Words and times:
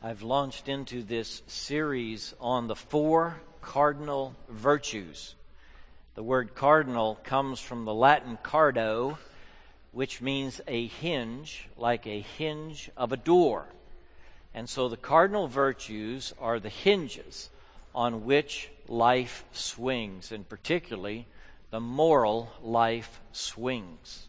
I've 0.00 0.22
launched 0.22 0.68
into 0.68 1.02
this 1.02 1.42
series 1.48 2.32
on 2.38 2.68
the 2.68 2.76
four 2.76 3.40
cardinal 3.60 4.36
virtues. 4.48 5.34
The 6.14 6.22
word 6.22 6.54
cardinal 6.54 7.18
comes 7.24 7.58
from 7.58 7.84
the 7.84 7.92
Latin 7.92 8.38
cardo, 8.40 9.18
which 9.90 10.20
means 10.20 10.60
a 10.68 10.86
hinge, 10.86 11.68
like 11.76 12.06
a 12.06 12.20
hinge 12.20 12.92
of 12.96 13.10
a 13.10 13.16
door. 13.16 13.66
And 14.54 14.68
so 14.68 14.88
the 14.88 14.96
cardinal 14.96 15.48
virtues 15.48 16.32
are 16.38 16.60
the 16.60 16.68
hinges 16.68 17.50
on 17.92 18.24
which 18.24 18.70
life 18.86 19.44
swings, 19.50 20.30
and 20.30 20.48
particularly 20.48 21.26
the 21.70 21.80
moral 21.80 22.52
life 22.62 23.20
swings. 23.32 24.28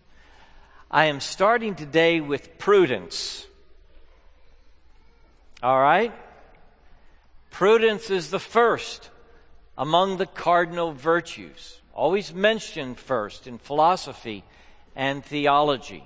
I 0.90 1.06
am 1.06 1.20
starting 1.20 1.76
today 1.76 2.22
with 2.22 2.58
prudence. 2.58 3.46
All 5.62 5.80
right? 5.80 6.14
Prudence 7.52 8.10
is 8.10 8.30
the 8.30 8.40
first 8.40 9.10
among 9.78 10.18
the 10.18 10.26
cardinal 10.26 10.92
virtues, 10.92 11.82
always 11.94 12.34
mentioned 12.34 12.98
first 12.98 13.48
in 13.48 13.58
philosophy 13.58 14.44
and 14.96 15.24
theology. 15.24 16.04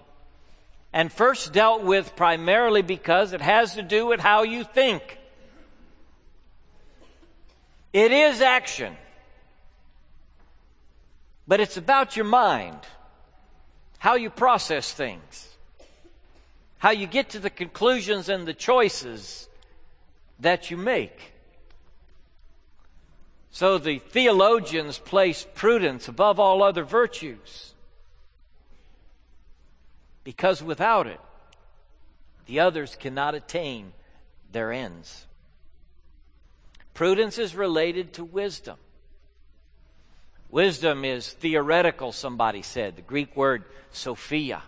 And 0.91 1.11
first 1.11 1.53
dealt 1.53 1.83
with 1.83 2.15
primarily 2.15 2.81
because 2.81 3.33
it 3.33 3.41
has 3.41 3.75
to 3.75 3.81
do 3.81 4.05
with 4.05 4.19
how 4.19 4.43
you 4.43 4.63
think. 4.63 5.19
It 7.91 8.11
is 8.11 8.41
action, 8.41 8.95
but 11.47 11.59
it's 11.59 11.77
about 11.77 12.15
your 12.15 12.25
mind, 12.25 12.79
how 13.99 14.15
you 14.15 14.29
process 14.31 14.91
things 14.91 15.53
how 16.83 16.91
you 16.91 17.07
get 17.07 17.29
to 17.29 17.39
the 17.39 17.49
conclusions 17.49 18.27
and 18.27 18.45
the 18.45 18.53
choices 18.53 19.47
that 20.39 20.71
you 20.71 20.77
make. 20.77 21.33
So 23.51 23.77
the 23.77 23.99
theologians 23.99 24.97
place 24.97 25.45
prudence 25.53 26.07
above 26.07 26.39
all 26.39 26.63
other 26.63 26.83
virtues. 26.83 27.73
Because 30.23 30.63
without 30.63 31.05
it, 31.05 31.19
the 32.45 32.61
others 32.61 32.95
cannot 32.95 33.35
attain 33.35 33.93
their 34.51 34.71
ends. 34.71 35.27
Prudence 36.93 37.37
is 37.37 37.55
related 37.55 38.13
to 38.13 38.23
wisdom. 38.23 38.77
Wisdom 40.49 41.03
is 41.03 41.31
theoretical, 41.31 42.11
somebody 42.11 42.61
said. 42.61 42.95
The 42.95 43.01
Greek 43.01 43.35
word 43.35 43.63
sophia. 43.91 44.61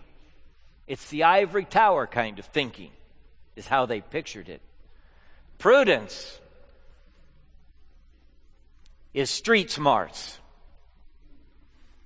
It's 0.86 1.08
the 1.10 1.24
ivory 1.24 1.64
tower 1.64 2.06
kind 2.06 2.38
of 2.38 2.46
thinking, 2.46 2.90
is 3.54 3.68
how 3.68 3.86
they 3.86 4.00
pictured 4.00 4.48
it. 4.48 4.60
Prudence 5.58 6.38
is 9.14 9.30
street 9.30 9.70
smarts. 9.70 10.38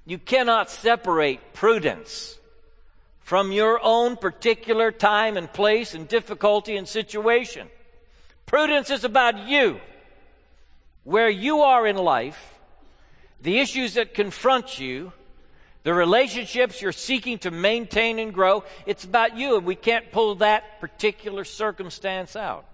You 0.07 0.19
cannot 0.19 0.71
separate 0.71 1.53
prudence 1.53 2.39
from 3.19 3.53
your 3.53 3.81
own 3.83 4.17
particular 4.17 4.93
time 4.93 5.37
and 5.37 5.53
place 5.53 5.95
and 5.95 6.07
difficulty 6.07 6.77
and 6.77 6.89
situation. 6.89 7.69
Prudence 8.47 8.91
is 8.91 9.05
about 9.05 9.49
you, 9.49 9.81
where 11.05 11.29
you 11.29 11.61
are 11.61 11.87
in 11.87 11.97
life, 11.97 12.59
the 13.41 13.59
issues 13.59 13.95
that 13.95 14.15
confront 14.15 14.79
you, 14.79 15.13
the 15.83 15.95
relationships 15.95 16.81
you're 16.83 16.93
seeking 16.93 17.39
to 17.39 17.51
maintain 17.51 18.19
and 18.19 18.35
grow, 18.35 18.65
it's 18.87 19.05
about 19.05 19.37
you, 19.37 19.57
and 19.57 19.67
we 19.67 19.77
can't 19.77 20.13
pull 20.13 20.37
that 20.37 20.81
particular 20.81 21.45
circumstance 21.45 22.37
out 22.37 22.65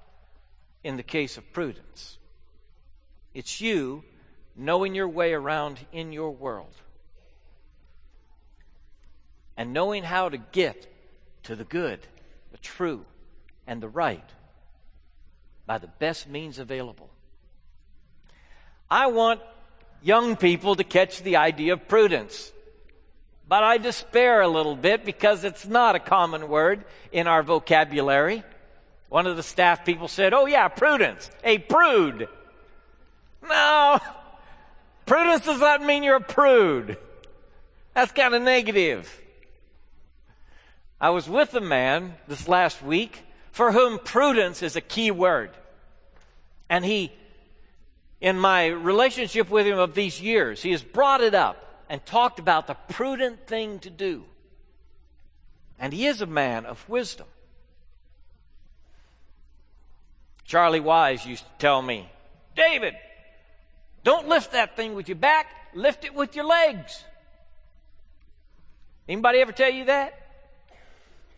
in 0.83 0.97
the 0.97 1.03
case 1.03 1.37
of 1.37 1.53
prudence. 1.53 2.19
It's 3.35 3.61
you 3.61 4.05
knowing 4.55 4.95
your 4.95 5.09
way 5.09 5.33
around 5.33 5.79
in 5.93 6.13
your 6.13 6.31
world 6.31 6.75
and 9.57 9.73
knowing 9.73 10.03
how 10.03 10.29
to 10.29 10.39
get 10.39 10.87
to 11.45 11.57
the 11.57 11.65
good, 11.65 12.01
the 12.53 12.59
true, 12.59 13.05
and 13.67 13.83
the 13.83 13.89
right 13.89 14.29
by 15.67 15.79
the 15.79 15.87
best 15.87 16.29
means 16.29 16.59
available. 16.59 17.11
I 18.91 19.09
want 19.09 19.41
young 20.03 20.37
people 20.37 20.77
to 20.77 20.85
catch 20.85 21.23
the 21.23 21.37
idea 21.37 21.73
of 21.73 21.89
prudence. 21.89 22.53
But 23.49 23.63
I 23.63 23.79
despair 23.79 24.41
a 24.41 24.49
little 24.49 24.77
bit 24.77 25.05
because 25.05 25.45
it's 25.45 25.67
not 25.67 25.95
a 25.95 26.01
common 26.01 26.49
word 26.49 26.85
in 27.13 27.27
our 27.27 27.43
vocabulary. 27.43 28.43
One 29.09 29.27
of 29.27 29.37
the 29.37 29.43
staff 29.43 29.85
people 29.85 30.09
said, 30.09 30.35
Oh, 30.35 30.47
yeah, 30.47 30.69
prudence, 30.69 31.31
a 31.45 31.59
prude. 31.59 32.29
No, 33.49 34.01
prudence 35.07 35.45
does 35.45 35.61
not 35.61 35.83
mean 35.83 36.03
you're 36.03 36.17
a 36.17 36.21
prude. 36.21 36.99
That's 37.95 38.13
kind 38.13 38.35
of 38.35 38.43
negative. 38.43 39.23
I 41.01 41.11
was 41.11 41.29
with 41.29 41.55
a 41.55 41.61
man 41.61 42.15
this 42.27 42.49
last 42.49 42.83
week 42.83 43.23
for 43.53 43.73
whom 43.73 43.99
prudence 43.99 44.63
is 44.63 44.77
a 44.77 44.81
key 44.81 45.11
word. 45.11 45.51
And 46.69 46.85
he, 46.85 47.13
in 48.21 48.39
my 48.39 48.67
relationship 48.67 49.49
with 49.51 49.67
him 49.67 49.79
of 49.79 49.95
these 49.95 50.21
years, 50.21 50.63
he 50.63 50.73
has 50.73 50.83
brought 50.83 51.21
it 51.21 51.35
up 51.35 51.85
and 51.89 52.05
talked 52.05 52.39
about 52.39 52.67
the 52.67 52.75
prudent 52.75 53.47
thing 53.47 53.79
to 53.81 53.91
do. 53.91 54.25
And 55.79 55.93
he 55.93 56.07
is 56.07 56.21
a 56.21 56.27
man 56.27 56.67
of 56.67 56.87
wisdom. 56.89 57.27
Charlie 60.47 60.81
Wise 60.81 61.27
used 61.27 61.45
to 61.45 61.51
tell 61.59 61.83
me, 61.83 62.09
David, 62.55 62.95
don't 64.05 64.29
lift 64.29 64.53
that 64.53 64.77
thing 64.77 64.95
with 64.95 65.09
your 65.09 65.17
back, 65.17 65.47
lift 65.75 66.05
it 66.05 66.15
with 66.15 66.37
your 66.37 66.45
legs. 66.45 67.05
Anybody 69.09 69.39
ever 69.41 69.53
tell 69.53 69.71
you 69.71 69.87
that? 69.87 70.21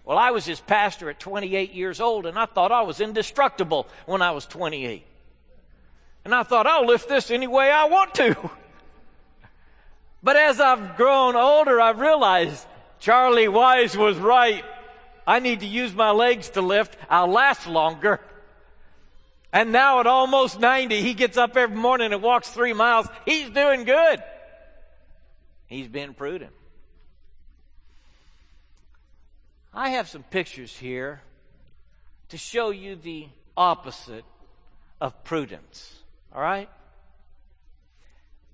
Well, 0.04 0.19
I 0.19 0.30
was 0.30 0.46
his 0.46 0.60
pastor 0.60 1.10
at 1.10 1.20
28 1.20 1.72
years 1.74 2.00
old, 2.00 2.26
and 2.26 2.38
I 2.38 2.46
thought 2.46 2.72
I 2.72 2.82
was 2.82 3.00
indestructible 3.00 3.86
when 4.06 4.22
I 4.22 4.30
was 4.30 4.46
28. 4.46 5.04
And 6.25 6.34
I 6.34 6.42
thought, 6.42 6.66
I'll 6.66 6.86
lift 6.86 7.08
this 7.08 7.30
any 7.30 7.46
way 7.46 7.70
I 7.70 7.86
want 7.86 8.14
to. 8.16 8.50
But 10.20 10.34
as 10.36 10.60
I've 10.60 10.96
grown 10.96 11.36
older, 11.36 11.80
I've 11.80 12.00
realized 12.00 12.66
Charlie 12.98 13.46
Wise 13.46 13.96
was 13.96 14.16
right. 14.16 14.64
I 15.26 15.38
need 15.38 15.60
to 15.60 15.66
use 15.66 15.94
my 15.94 16.10
legs 16.10 16.50
to 16.50 16.60
lift. 16.60 16.96
I'll 17.08 17.28
last 17.28 17.69
longer. 17.69 18.20
And 19.53 19.72
now 19.72 20.00
at 20.00 20.06
almost 20.06 20.60
90, 20.60 21.00
he 21.00 21.14
gets 21.14 21.36
up 21.36 21.56
every 21.56 21.76
morning 21.76 22.12
and 22.12 22.22
walks 22.22 22.50
three 22.50 22.72
miles. 22.72 23.06
He's 23.25 23.50
doing 23.50 23.84
good. 23.84 24.22
He's 25.66 25.88
been 25.88 26.14
prudent. 26.14 26.53
I 29.72 29.91
have 29.91 30.08
some 30.08 30.22
pictures 30.22 30.76
here 30.76 31.22
to 32.31 32.37
show 32.37 32.70
you 32.70 32.97
the 32.97 33.28
opposite 33.56 34.25
of 35.00 35.25
prudence. 35.25 35.94
All 36.34 36.42
right? 36.42 36.69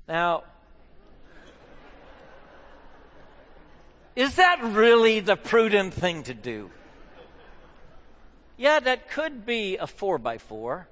Now, 0.06 0.44
Is 4.16 4.37
that 4.37 4.60
really 4.62 5.21
the 5.21 5.37
prudent 5.37 5.93
thing 5.93 6.22
to 6.25 6.34
do? 6.34 6.71
Yeah, 8.56 8.81
that 8.81 9.10
could 9.10 9.44
be 9.44 9.76
a 9.76 9.87
four 9.87 10.19
by 10.19 10.38
four. 10.38 10.88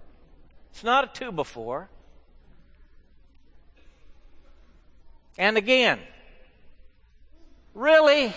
It's 0.73 0.83
not 0.83 1.05
a 1.05 1.07
two 1.07 1.31
by 1.31 1.45
four. 1.45 1.89
And 5.39 5.57
again, 5.57 5.99
really? 7.75 8.35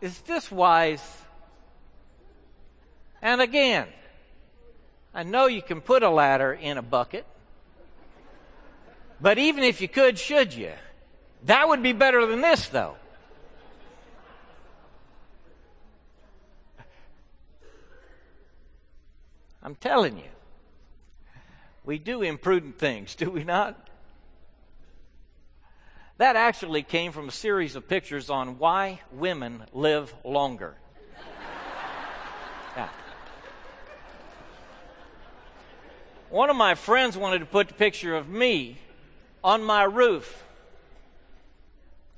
Is 0.00 0.20
this 0.20 0.50
wise? 0.50 1.02
And 3.22 3.40
again, 3.40 3.88
I 5.14 5.22
know 5.22 5.46
you 5.46 5.62
can 5.62 5.80
put 5.80 6.02
a 6.02 6.10
ladder 6.10 6.52
in 6.52 6.76
a 6.76 6.82
bucket, 6.82 7.24
but 9.20 9.38
even 9.38 9.64
if 9.64 9.80
you 9.80 9.88
could, 9.88 10.18
should 10.18 10.52
you? 10.52 10.72
That 11.44 11.68
would 11.68 11.82
be 11.82 11.92
better 11.92 12.26
than 12.26 12.40
this, 12.40 12.68
though. 12.68 12.96
I'm 19.64 19.74
telling 19.74 20.18
you. 20.18 20.24
We 21.84 21.98
do 21.98 22.22
imprudent 22.22 22.78
things, 22.78 23.14
do 23.14 23.30
we 23.30 23.44
not? 23.44 23.88
That 26.18 26.36
actually 26.36 26.82
came 26.82 27.12
from 27.12 27.28
a 27.28 27.32
series 27.32 27.74
of 27.74 27.88
pictures 27.88 28.30
on 28.30 28.58
why 28.58 29.00
women 29.10 29.64
live 29.72 30.14
longer. 30.22 30.74
Yeah. 32.76 32.88
One 36.28 36.50
of 36.50 36.56
my 36.56 36.74
friends 36.74 37.16
wanted 37.16 37.38
to 37.40 37.46
put 37.46 37.70
a 37.70 37.74
picture 37.74 38.14
of 38.14 38.28
me 38.28 38.78
on 39.42 39.62
my 39.62 39.84
roof 39.84 40.44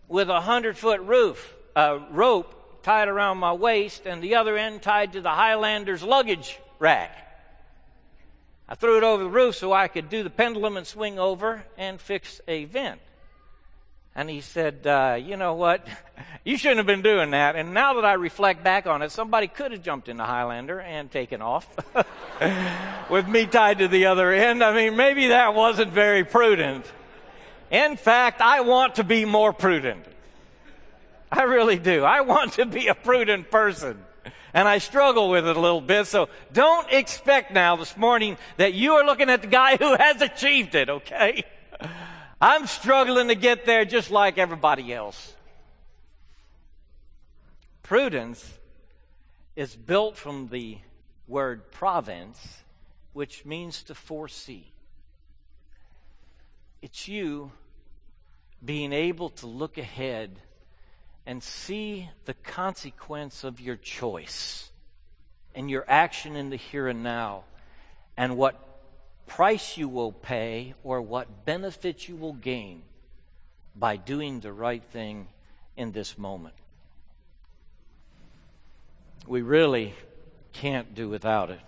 with 0.09 0.29
a 0.29 0.41
hundred 0.41 0.77
foot 0.77 1.01
roof, 1.01 1.55
uh, 1.75 1.99
rope 2.11 2.83
tied 2.83 3.09
around 3.09 3.39
my 3.39 3.53
waist 3.53 4.07
and 4.07 4.23
the 4.23 4.37
other 4.37 4.57
end 4.57 4.83
tied 4.83 5.13
to 5.13 5.21
the 5.21 5.31
Highlander's 5.31 6.03
luggage 6.03 6.59
rack. 6.79 7.26
I 8.69 8.75
threw 8.75 8.97
it 8.97 9.05
over 9.05 9.23
the 9.23 9.31
roof 9.31 9.55
so 9.55 9.73
I 9.73 9.89
could 9.89 10.09
do 10.09 10.23
the 10.23 10.31
pendulum 10.31 10.77
and 10.77 10.87
swing 10.87 11.19
over 11.19 11.65
and 11.79 12.01
fix 12.01 12.41
a 12.49 12.65
vent. 12.65 13.01
And 14.17 14.31
he 14.31 14.41
said, 14.41 14.87
uh, 14.87 15.19
You 15.21 15.37
know 15.37 15.55
what? 15.55 15.87
You 16.45 16.57
shouldn't 16.57 16.77
have 16.77 16.87
been 16.87 17.03
doing 17.03 17.33
that. 17.33 17.57
And 17.57 17.75
now 17.75 17.95
that 17.95 18.05
I 18.05 18.13
reflect 18.13 18.63
back 18.63 18.87
on 18.87 19.03
it, 19.03 19.11
somebody 19.11 19.49
could 19.49 19.73
have 19.73 19.83
jumped 19.83 20.09
in 20.09 20.17
the 20.17 20.25
Highlander 20.25 20.81
and 20.81 21.11
taken 21.11 21.43
off 21.43 21.67
with 23.11 23.27
me 23.27 23.47
tied 23.47 23.79
to 23.79 23.89
the 23.89 24.07
other 24.07 24.31
end. 24.31 24.63
I 24.63 24.73
mean, 24.73 24.97
maybe 24.97 25.27
that 25.27 25.57
wasn't 25.57 25.91
very 25.91 26.23
prudent. 26.23 26.87
In 27.69 27.97
fact, 27.97 28.41
I 28.41 28.61
want 28.61 28.95
to 28.95 29.05
be 29.05 29.25
more 29.25 29.53
prudent. 29.53 30.07
I 31.33 31.43
really 31.43 31.81
do. 31.81 32.05
I 32.05 32.21
want 32.21 32.53
to 32.53 32.65
be 32.65 32.87
a 32.87 32.95
prudent 32.95 33.51
person. 33.51 34.06
And 34.55 34.67
I 34.67 34.79
struggle 34.79 35.29
with 35.29 35.47
it 35.47 35.57
a 35.57 35.61
little 35.61 35.81
bit. 35.81 36.07
So 36.07 36.29
don't 36.53 36.91
expect 36.93 37.53
now 37.53 37.77
this 37.77 37.97
morning 37.97 38.37
that 38.57 38.75
you 38.75 38.95
are 38.95 39.05
looking 39.05 39.31
at 39.31 39.43
the 39.43 39.49
guy 39.49 39.77
who 39.77 39.95
has 39.97 40.21
achieved 40.23 40.75
it, 40.75 40.89
okay? 40.89 41.45
I'm 42.41 42.67
struggling 42.67 43.29
to 43.29 43.35
get 43.35 43.67
there 43.67 43.85
just 43.85 44.11
like 44.11 44.39
everybody 44.39 44.93
else. 44.93 45.35
Prudence 47.83 48.59
is 49.55 49.75
built 49.75 50.17
from 50.17 50.49
the 50.49 50.79
word 51.29 51.71
providence, 51.71 52.63
which 53.13 53.45
means 53.45 53.83
to 53.85 53.95
foresee. 53.95 54.73
It's 56.83 57.09
you 57.09 57.53
being 58.65 58.93
able 58.93 59.31
to 59.31 59.47
look 59.47 59.79
ahead 59.79 60.41
and 61.27 61.43
see 61.43 62.09
the 62.25 62.35
consequence 62.35 63.43
of 63.43 63.61
your 63.61 63.77
choice 63.77 64.71
and 65.55 65.69
your 65.69 65.85
action 65.89 66.37
in 66.37 66.51
the 66.51 66.57
here 66.57 66.87
and 66.87 67.03
now 67.03 67.43
and 68.17 68.37
what 68.37 68.63
price 69.27 69.77
you 69.77 69.89
will 69.89 70.13
pay 70.13 70.75
or 70.85 71.03
what 71.03 71.45
benefit 71.45 72.09
you 72.09 72.15
will 72.15 72.33
gain 72.33 72.83
by 73.75 73.97
doing 73.97 74.41
the 74.41 74.53
right 74.53 74.85
thing 74.93 75.27
in 75.77 75.93
this 75.93 76.17
moment. 76.17 76.55
We 79.27 79.43
really 79.43 79.95
can't 80.53 80.95
do 80.95 81.09
without 81.09 81.51
it. 81.51 81.61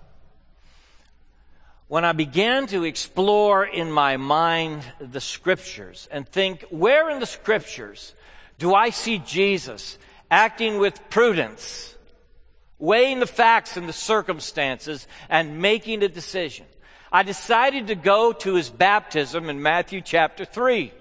When 1.88 2.04
I 2.04 2.12
began 2.12 2.66
to 2.69 2.84
explore 2.84 3.64
in 3.64 3.90
my 3.90 4.19
mind 4.19 4.82
the 5.00 5.20
scriptures 5.20 6.06
and 6.11 6.28
think, 6.28 6.64
where 6.70 7.11
in 7.11 7.19
the 7.19 7.26
scriptures 7.26 8.14
do 8.58 8.75
I 8.75 8.90
see 8.90 9.19
Jesus 9.19 9.99
acting 10.31 10.78
with 10.78 11.08
prudence, 11.10 11.94
weighing 12.78 13.20
the 13.20 13.26
facts 13.26 13.76
and 13.76 13.88
the 13.88 13.93
circumstances, 13.93 15.06
and 15.28 15.62
making 15.62 16.02
a 16.02 16.08
decision? 16.08 16.66
I 17.10 17.22
decided 17.22 17.87
to 17.87 17.94
go 17.94 18.32
to 18.32 18.55
his 18.55 18.69
baptism 18.69 19.49
in 19.49 19.62
Matthew 19.62 20.00
chapter 20.00 20.44
3. 20.44 20.93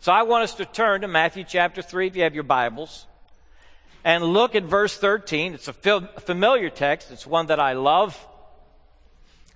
So 0.00 0.12
I 0.12 0.22
want 0.22 0.44
us 0.44 0.54
to 0.54 0.64
turn 0.64 1.00
to 1.00 1.08
Matthew 1.08 1.44
chapter 1.44 1.82
3 1.82 2.06
if 2.06 2.16
you 2.16 2.22
have 2.22 2.34
your 2.34 2.44
Bibles 2.44 3.06
and 4.04 4.22
look 4.22 4.54
at 4.54 4.62
verse 4.62 4.96
13. 4.96 5.54
It's 5.54 5.66
a 5.66 5.72
familiar 5.72 6.70
text. 6.70 7.10
It's 7.10 7.26
one 7.26 7.46
that 7.46 7.58
I 7.58 7.72
love. 7.72 8.16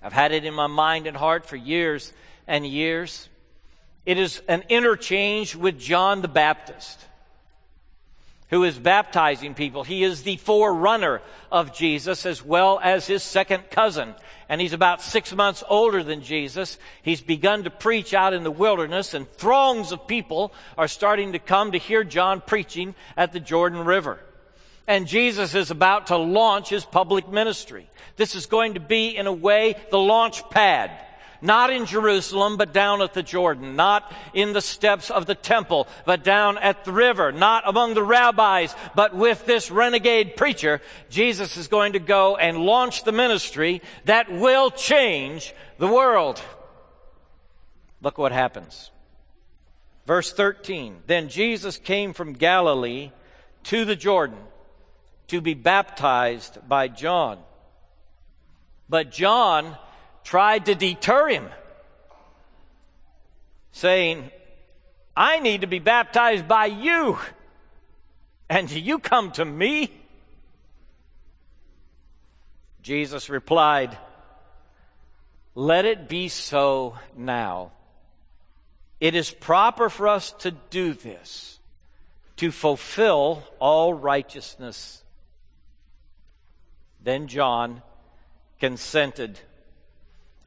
I've 0.03 0.13
had 0.13 0.33
it 0.33 0.43
in 0.43 0.53
my 0.53 0.67
mind 0.67 1.07
and 1.07 1.15
heart 1.15 1.45
for 1.45 1.55
years 1.55 2.11
and 2.47 2.67
years. 2.67 3.29
It 4.05 4.17
is 4.17 4.41
an 4.49 4.63
interchange 4.67 5.55
with 5.55 5.79
John 5.79 6.21
the 6.21 6.27
Baptist 6.27 6.99
who 8.51 8.63
is 8.65 8.77
baptizing 8.77 9.55
people. 9.55 9.83
He 9.83 10.03
is 10.03 10.23
the 10.23 10.35
forerunner 10.37 11.21
of 11.51 11.73
Jesus 11.73 12.25
as 12.25 12.43
well 12.43 12.79
as 12.83 13.07
his 13.07 13.23
second 13.23 13.71
cousin. 13.71 14.13
And 14.49 14.59
he's 14.59 14.73
about 14.73 15.01
six 15.01 15.33
months 15.33 15.63
older 15.69 16.03
than 16.03 16.21
Jesus. 16.21 16.77
He's 17.01 17.21
begun 17.21 17.63
to 17.63 17.69
preach 17.69 18.13
out 18.13 18.33
in 18.33 18.43
the 18.43 18.51
wilderness 18.51 19.13
and 19.13 19.27
throngs 19.27 19.93
of 19.93 20.05
people 20.05 20.53
are 20.77 20.89
starting 20.89 21.31
to 21.31 21.39
come 21.39 21.71
to 21.71 21.77
hear 21.77 22.03
John 22.03 22.41
preaching 22.41 22.93
at 23.15 23.31
the 23.31 23.39
Jordan 23.39 23.85
River. 23.85 24.19
And 24.85 25.07
Jesus 25.07 25.55
is 25.55 25.71
about 25.71 26.07
to 26.07 26.17
launch 26.17 26.69
his 26.69 26.83
public 26.83 27.29
ministry. 27.29 27.87
This 28.17 28.35
is 28.35 28.45
going 28.47 28.73
to 28.73 28.81
be 28.81 29.15
in 29.15 29.27
a 29.27 29.33
way 29.33 29.75
the 29.89 29.99
launch 29.99 30.47
pad 30.49 30.91
not 31.41 31.71
in 31.71 31.85
Jerusalem, 31.85 32.57
but 32.57 32.73
down 32.73 33.01
at 33.01 33.13
the 33.13 33.23
Jordan, 33.23 33.75
not 33.75 34.11
in 34.33 34.53
the 34.53 34.61
steps 34.61 35.09
of 35.09 35.25
the 35.25 35.35
temple, 35.35 35.87
but 36.05 36.23
down 36.23 36.57
at 36.57 36.85
the 36.85 36.91
river, 36.91 37.31
not 37.31 37.67
among 37.67 37.93
the 37.93 38.03
rabbis, 38.03 38.75
but 38.95 39.15
with 39.15 39.45
this 39.45 39.71
renegade 39.71 40.35
preacher, 40.35 40.81
Jesus 41.09 41.57
is 41.57 41.67
going 41.67 41.93
to 41.93 41.99
go 41.99 42.37
and 42.37 42.57
launch 42.59 43.03
the 43.03 43.11
ministry 43.11 43.81
that 44.05 44.31
will 44.31 44.71
change 44.71 45.53
the 45.77 45.87
world. 45.87 46.41
Look 48.01 48.17
what 48.17 48.31
happens. 48.31 48.91
Verse 50.05 50.33
13. 50.33 51.03
Then 51.07 51.29
Jesus 51.29 51.77
came 51.77 52.13
from 52.13 52.33
Galilee 52.33 53.11
to 53.63 53.85
the 53.85 53.95
Jordan 53.95 54.39
to 55.27 55.41
be 55.41 55.53
baptized 55.53 56.57
by 56.67 56.87
John. 56.87 57.37
But 58.89 59.11
John 59.11 59.77
tried 60.23 60.65
to 60.65 60.75
deter 60.75 61.27
him, 61.29 61.49
saying, 63.71 64.31
I 65.15 65.39
need 65.39 65.61
to 65.61 65.67
be 65.67 65.79
baptized 65.79 66.47
by 66.47 66.67
you, 66.67 67.17
and 68.49 68.69
you 68.69 68.99
come 68.99 69.31
to 69.33 69.45
me? 69.45 69.91
Jesus 72.81 73.29
replied, 73.29 73.97
Let 75.55 75.85
it 75.85 76.09
be 76.09 76.29
so 76.29 76.95
now. 77.15 77.71
It 78.99 79.15
is 79.15 79.31
proper 79.31 79.89
for 79.89 80.07
us 80.07 80.31
to 80.39 80.51
do 80.51 80.93
this, 80.93 81.59
to 82.37 82.51
fulfill 82.51 83.43
all 83.59 83.93
righteousness. 83.93 85.03
Then 87.03 87.27
John 87.27 87.81
consented. 88.59 89.39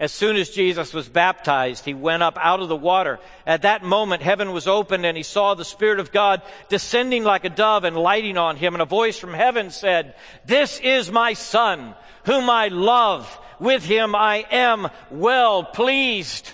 As 0.00 0.10
soon 0.10 0.34
as 0.36 0.50
Jesus 0.50 0.92
was 0.92 1.08
baptized, 1.08 1.84
he 1.84 1.94
went 1.94 2.22
up 2.22 2.36
out 2.40 2.60
of 2.60 2.68
the 2.68 2.76
water. 2.76 3.20
At 3.46 3.62
that 3.62 3.84
moment, 3.84 4.22
heaven 4.22 4.52
was 4.52 4.66
opened 4.66 5.06
and 5.06 5.16
he 5.16 5.22
saw 5.22 5.54
the 5.54 5.64
Spirit 5.64 6.00
of 6.00 6.10
God 6.10 6.42
descending 6.68 7.22
like 7.22 7.44
a 7.44 7.50
dove 7.50 7.84
and 7.84 7.96
lighting 7.96 8.36
on 8.36 8.56
him. 8.56 8.74
And 8.74 8.82
a 8.82 8.86
voice 8.86 9.16
from 9.16 9.32
heaven 9.32 9.70
said, 9.70 10.16
This 10.44 10.80
is 10.80 11.12
my 11.12 11.34
Son, 11.34 11.94
whom 12.24 12.50
I 12.50 12.68
love. 12.68 13.40
With 13.60 13.84
him 13.84 14.16
I 14.16 14.44
am 14.50 14.88
well 15.12 15.62
pleased. 15.62 16.50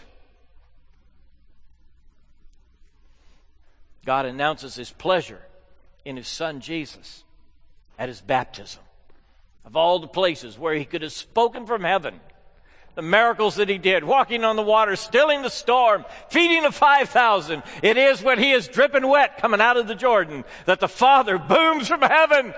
God 4.05 4.27
announces 4.27 4.75
his 4.75 4.91
pleasure 4.91 5.41
in 6.05 6.17
his 6.17 6.29
Son 6.29 6.61
Jesus 6.61 7.25
at 7.99 8.09
his 8.09 8.21
baptism. 8.21 8.83
Of 9.65 9.77
all 9.77 9.99
the 9.99 10.09
places 10.09 10.59
where 10.59 10.75
he 10.75 10.85
could 10.85 11.03
have 11.03 11.13
spoken 11.13 11.67
from 11.67 11.85
heaven, 11.85 12.21
the 13.01 13.07
miracles 13.07 13.55
that 13.55 13.71
he 13.71 13.79
did, 13.79 14.05
walking 14.05 14.45
on 14.45 14.57
the 14.57 14.63
water, 14.63 14.95
stilling 14.95 15.41
the 15.41 15.49
storm, 15.49 16.05
feeding 16.29 16.63
the 16.65 16.71
5,000. 16.71 17.63
It 17.83 17.97
is 17.97 18.23
when 18.23 18.39
he 18.39 18.53
is 18.53 18.69
dripping 18.69 19.09
wet 19.09 19.39
coming 19.39 19.59
out 19.59 19.79
of 19.79 19.89
the 19.89 19.95
Jordan 19.95 20.45
that 20.67 20.81
the 20.81 20.89
Father 20.89 21.39
booms 21.39 21.89
from 21.89 22.03
heaven. 22.03 22.53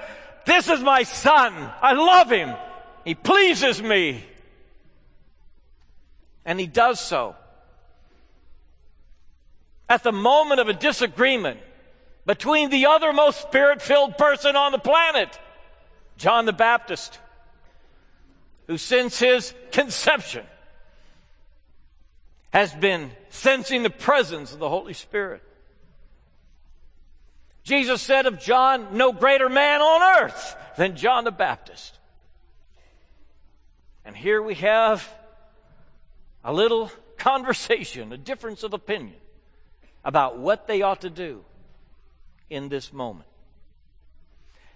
This 0.45 0.69
is 0.69 0.81
my 0.81 1.05
son. 1.05 1.55
I 1.81 1.93
love 1.93 2.29
him. 2.29 2.57
He 3.05 3.15
pleases 3.15 3.81
me. 3.81 4.25
And 6.45 6.59
he 6.59 6.67
does 6.67 6.99
so. 6.99 7.37
At 9.89 10.03
the 10.03 10.11
moment 10.11 10.59
of 10.59 10.69
a 10.69 10.73
disagreement 10.73 11.61
between 12.27 12.69
the 12.71 12.87
other 12.87 13.13
most 13.13 13.43
spirit 13.43 13.81
filled 13.81 14.19
person 14.19 14.57
on 14.57 14.73
the 14.73 14.79
planet, 14.81 15.39
John 16.17 16.47
the 16.47 16.53
Baptist, 16.53 17.21
who 18.67 18.79
since 18.79 19.19
his 19.19 19.55
conception 19.71 20.45
has 22.53 22.73
been 22.75 23.11
sensing 23.31 23.83
the 23.83 23.91
presence 23.91 24.53
of 24.53 24.59
the 24.59 24.69
Holy 24.69 24.93
Spirit. 24.93 25.43
Jesus 27.63 28.03
said 28.03 28.27
of 28.27 28.39
John, 28.39 28.97
no 28.97 29.13
greater 29.13 29.49
man 29.49 29.81
on 29.81 30.25
earth 30.25 30.57
than 30.77 30.97
John 30.97 31.25
the 31.25 31.31
Baptist. 31.31 31.99
And 34.05 34.17
here 34.17 34.43
we 34.43 34.55
have 34.57 35.09
a 36.45 36.53
little 36.53 36.91
conversation, 37.17 38.13
a 38.13 38.19
difference 38.19 38.63
of 38.65 38.75
opinion 38.75 39.17
about 40.05 40.39
what 40.39 40.67
they 40.67 40.83
ought 40.83 41.03
to 41.03 41.11
do 41.11 41.45
in 42.51 42.69
this 42.69 42.93
moment. 42.93 43.29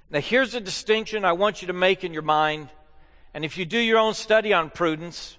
Now, 0.09 0.21
here's 0.21 0.55
a 0.55 0.61
distinction 0.61 1.25
I 1.25 1.33
want 1.33 1.61
you 1.63 1.67
to 1.67 1.73
make 1.73 2.05
in 2.05 2.13
your 2.13 2.23
mind 2.23 2.69
and 3.37 3.45
if 3.45 3.59
you 3.59 3.67
do 3.67 3.79
your 3.79 3.99
own 3.99 4.15
study 4.15 4.55
on 4.55 4.71
prudence, 4.71 5.37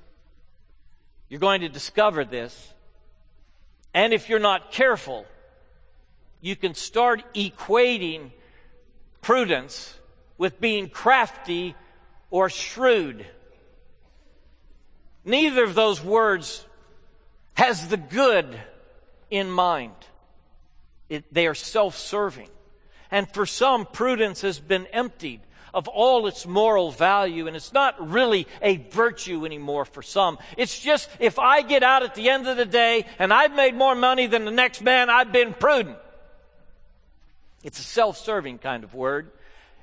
you're 1.29 1.39
going 1.39 1.61
to 1.61 1.67
discover 1.67 2.23
this. 2.23 2.75
And 3.91 4.13
if 4.13 4.29
you're 4.29 4.37
not 4.37 4.71
careful, 4.71 5.25
you 6.39 6.55
can 6.55 6.75
start 6.75 7.23
equating 7.33 8.29
prudence 9.21 9.97
with 10.37 10.61
being 10.61 10.89
crafty 10.89 11.75
or 12.29 12.51
shrewd. 12.51 13.25
Neither 15.25 15.63
of 15.63 15.73
those 15.73 15.99
words 15.99 16.67
has 17.55 17.87
the 17.87 17.97
good 17.97 18.59
in 19.31 19.49
mind. 19.49 19.95
It, 21.09 21.33
they 21.33 21.47
are 21.47 21.55
self-serving. 21.55 22.49
And 23.09 23.27
for 23.33 23.47
some, 23.47 23.87
prudence 23.87 24.41
has 24.41 24.59
been 24.59 24.85
emptied 24.93 25.41
of 25.77 25.87
all 25.87 26.25
its 26.25 26.47
moral 26.47 26.89
value, 26.89 27.45
and 27.45 27.55
it's 27.55 27.71
not 27.71 28.09
really 28.09 28.47
a 28.63 28.77
virtue 28.77 29.45
anymore 29.45 29.85
for 29.85 30.01
some. 30.01 30.39
It's 30.57 30.79
just 30.79 31.07
if 31.19 31.37
I 31.37 31.61
get 31.61 31.83
out 31.83 32.01
at 32.01 32.15
the 32.15 32.31
end 32.31 32.47
of 32.47 32.57
the 32.57 32.65
day 32.65 33.05
and 33.19 33.31
I've 33.31 33.53
made 33.53 33.75
more 33.75 33.93
money 33.93 34.25
than 34.25 34.43
the 34.43 34.51
next 34.51 34.81
man, 34.81 35.11
I've 35.11 35.31
been 35.31 35.53
prudent. 35.53 35.99
It's 37.63 37.79
a 37.79 37.83
self 37.83 38.17
serving 38.17 38.57
kind 38.57 38.83
of 38.83 38.95
word. 38.95 39.29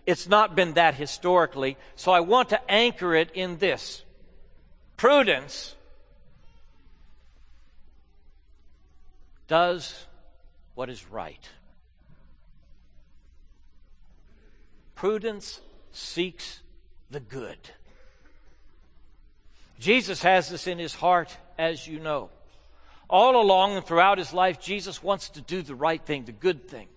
It's 0.05 0.29
not 0.29 0.57
been 0.57 0.73
that 0.75 0.97
historically, 0.97 1.77
so 1.95 2.11
I 2.11 2.21
want 2.21 2.49
to 2.49 2.71
anchor 2.71 3.15
it 3.15 3.31
in 3.33 3.59
this 3.59 4.03
prudence 4.97 5.77
does 9.47 10.07
what 10.75 10.91
is 10.91 11.09
right. 11.09 11.49
Prudence 14.97 15.61
seeks 15.95 16.61
the 17.11 17.21
good. 17.21 17.59
Jesus 19.79 20.23
has 20.23 20.49
this 20.49 20.67
in 20.67 20.79
his 20.79 20.95
heart, 20.95 21.37
as 21.59 21.87
you 21.87 21.99
know. 21.99 22.31
All 23.09 23.41
along 23.41 23.77
and 23.77 23.85
throughout 23.85 24.19
his 24.19 24.33
life, 24.33 24.61
Jesus 24.61 25.03
wants 25.03 25.29
to 25.31 25.41
do 25.41 25.63
the 25.63 25.75
right 25.75 26.01
thing, 26.01 26.25
the 26.25 26.33
good 26.33 26.69
thing, 26.69 26.89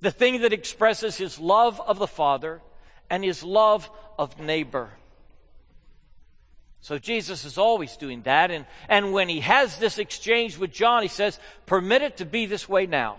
the 0.00 0.10
thing 0.10 0.42
that 0.42 0.52
expresses 0.52 1.16
his 1.16 1.38
love 1.38 1.80
of 1.80 1.98
the 1.98 2.06
Father 2.06 2.60
and 3.10 3.24
his 3.24 3.42
love 3.42 3.90
of 4.18 4.38
neighbor. 4.38 4.90
So 6.80 6.98
Jesus 6.98 7.46
is 7.46 7.56
always 7.56 7.96
doing 7.96 8.22
that. 8.22 8.50
And, 8.50 8.66
and 8.90 9.14
when 9.14 9.30
he 9.30 9.40
has 9.40 9.78
this 9.78 9.98
exchange 9.98 10.58
with 10.58 10.70
John, 10.70 11.00
he 11.00 11.08
says, 11.08 11.40
Permit 11.64 12.02
it 12.02 12.16
to 12.18 12.26
be 12.26 12.44
this 12.44 12.68
way 12.68 12.84
now. 12.84 13.16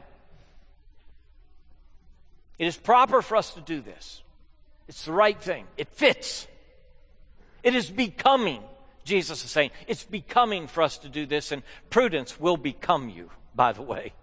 It 2.59 2.67
is 2.67 2.77
proper 2.77 3.23
for 3.23 3.35
us 3.35 3.53
to 3.55 3.61
do 3.61 3.81
this. 3.81 4.21
It's 4.87 5.05
the 5.05 5.11
right 5.11 5.39
thing. 5.39 5.65
It 5.77 5.89
fits. 5.89 6.47
It 7.63 7.73
is 7.73 7.89
becoming, 7.89 8.61
Jesus 9.03 9.43
is 9.43 9.51
saying. 9.51 9.71
It's 9.87 10.03
becoming 10.03 10.67
for 10.67 10.83
us 10.83 10.99
to 10.99 11.09
do 11.09 11.25
this, 11.25 11.51
and 11.51 11.63
prudence 11.89 12.39
will 12.39 12.57
become 12.57 13.09
you, 13.09 13.31
by 13.55 13.71
the 13.71 13.81
way. 13.81 14.13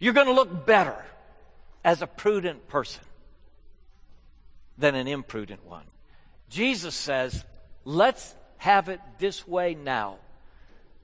You're 0.00 0.14
going 0.14 0.26
to 0.26 0.32
look 0.32 0.66
better 0.66 1.04
as 1.84 2.02
a 2.02 2.06
prudent 2.06 2.68
person 2.68 3.04
than 4.76 4.94
an 4.94 5.06
imprudent 5.08 5.64
one. 5.64 5.84
Jesus 6.48 6.94
says, 6.94 7.44
let's 7.84 8.34
have 8.58 8.88
it 8.88 9.00
this 9.18 9.46
way 9.46 9.74
now 9.74 10.16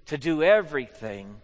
to 0.07 0.19
do 0.19 0.43
everything 0.43 1.37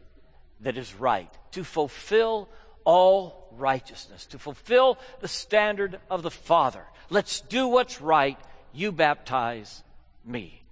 that 0.61 0.77
is 0.77 0.95
right, 0.95 1.33
to 1.53 1.65
fulfill 1.65 2.49
all 2.85 3.49
righteousness, 3.53 4.27
to 4.27 4.39
fulfill 4.39 4.99
the 5.21 5.29
standard 5.29 5.99
of 6.11 6.23
the 6.23 6.31
Father. 6.31 6.85
Let's 7.11 7.41
do 7.41 7.69
what's 7.69 8.01
right. 8.01 8.39
You 8.73 8.93
baptize 8.93 9.83
me. 10.25 10.63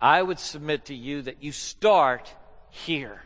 I 0.00 0.22
would 0.22 0.38
submit 0.38 0.86
to 0.86 0.94
you 0.94 1.22
that 1.22 1.42
you 1.42 1.52
start 1.52 2.32
here. 2.70 3.22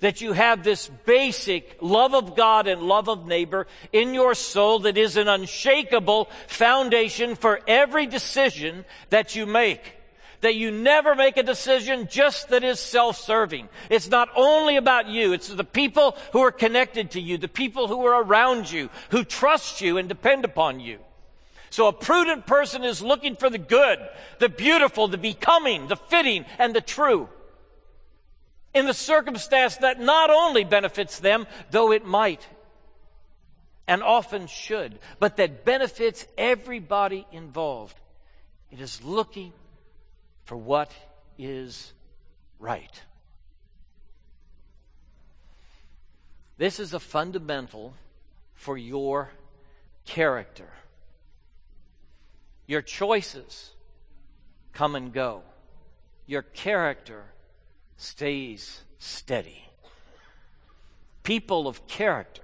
That 0.00 0.20
you 0.20 0.32
have 0.32 0.64
this 0.64 0.88
basic 1.06 1.76
love 1.80 2.14
of 2.14 2.34
God 2.34 2.66
and 2.66 2.82
love 2.82 3.08
of 3.08 3.26
neighbor 3.26 3.68
in 3.92 4.14
your 4.14 4.34
soul 4.34 4.80
that 4.80 4.98
is 4.98 5.16
an 5.16 5.28
unshakable 5.28 6.28
foundation 6.48 7.36
for 7.36 7.60
every 7.68 8.06
decision 8.06 8.84
that 9.10 9.36
you 9.36 9.46
make 9.46 10.01
that 10.42 10.56
you 10.56 10.70
never 10.70 11.14
make 11.14 11.36
a 11.36 11.42
decision 11.42 12.08
just 12.10 12.50
that 12.50 12.62
is 12.62 12.78
self-serving. 12.78 13.68
It's 13.88 14.08
not 14.08 14.28
only 14.36 14.76
about 14.76 15.08
you, 15.08 15.32
it's 15.32 15.48
the 15.48 15.64
people 15.64 16.16
who 16.32 16.40
are 16.42 16.52
connected 16.52 17.12
to 17.12 17.20
you, 17.20 17.38
the 17.38 17.48
people 17.48 17.88
who 17.88 18.04
are 18.04 18.22
around 18.22 18.70
you, 18.70 18.90
who 19.10 19.24
trust 19.24 19.80
you 19.80 19.98
and 19.98 20.08
depend 20.08 20.44
upon 20.44 20.80
you. 20.80 20.98
So 21.70 21.86
a 21.86 21.92
prudent 21.92 22.46
person 22.46 22.84
is 22.84 23.00
looking 23.00 23.36
for 23.36 23.48
the 23.48 23.56
good, 23.56 23.98
the 24.40 24.50
beautiful, 24.50 25.08
the 25.08 25.16
becoming, 25.16 25.88
the 25.88 25.96
fitting, 25.96 26.44
and 26.58 26.74
the 26.74 26.82
true. 26.82 27.28
In 28.74 28.86
the 28.86 28.94
circumstance 28.94 29.76
that 29.76 30.00
not 30.00 30.28
only 30.28 30.64
benefits 30.64 31.18
them, 31.18 31.46
though 31.70 31.92
it 31.92 32.04
might 32.04 32.46
and 33.86 34.02
often 34.02 34.48
should, 34.48 34.98
but 35.18 35.36
that 35.36 35.64
benefits 35.64 36.26
everybody 36.36 37.26
involved. 37.32 37.98
It 38.70 38.80
is 38.80 39.02
looking 39.02 39.52
for 40.44 40.56
what 40.56 40.92
is 41.38 41.92
right. 42.58 43.02
This 46.58 46.78
is 46.78 46.94
a 46.94 47.00
fundamental 47.00 47.94
for 48.54 48.76
your 48.76 49.30
character. 50.04 50.68
Your 52.66 52.82
choices 52.82 53.72
come 54.72 54.94
and 54.94 55.12
go. 55.12 55.42
Your 56.26 56.42
character 56.42 57.24
stays 57.96 58.82
steady. 58.98 59.68
People 61.22 61.66
of 61.66 61.86
character 61.86 62.42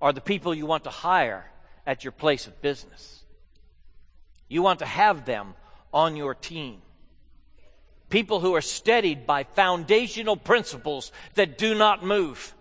are 0.00 0.12
the 0.12 0.20
people 0.20 0.54
you 0.54 0.66
want 0.66 0.84
to 0.84 0.90
hire 0.90 1.50
at 1.86 2.04
your 2.04 2.12
place 2.12 2.46
of 2.46 2.60
business. 2.62 3.24
You 4.48 4.62
want 4.62 4.78
to 4.80 4.86
have 4.86 5.24
them 5.24 5.54
on 5.92 6.16
your 6.16 6.34
team. 6.34 6.82
People 8.14 8.38
who 8.38 8.54
are 8.54 8.60
steadied 8.60 9.26
by 9.26 9.42
foundational 9.42 10.36
principles 10.36 11.10
that 11.34 11.58
do 11.58 11.74
not 11.74 12.04
move. 12.04 12.54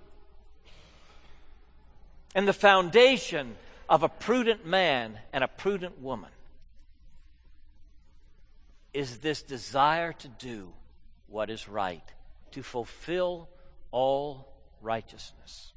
And 2.33 2.47
the 2.47 2.53
foundation 2.53 3.55
of 3.87 4.01
a 4.01 4.09
prudent 4.09 4.65
man 4.65 5.19
and 5.31 5.43
a 5.43 5.47
prudent 5.47 6.01
woman 6.01 6.31
is 8.95 9.19
this 9.19 9.43
desire 9.43 10.13
to 10.13 10.27
do 10.27 10.73
what 11.27 11.51
is 11.51 11.69
right, 11.69 12.01
to 12.53 12.63
fulfill 12.63 13.47
all 13.91 14.51
righteousness. 14.81 15.71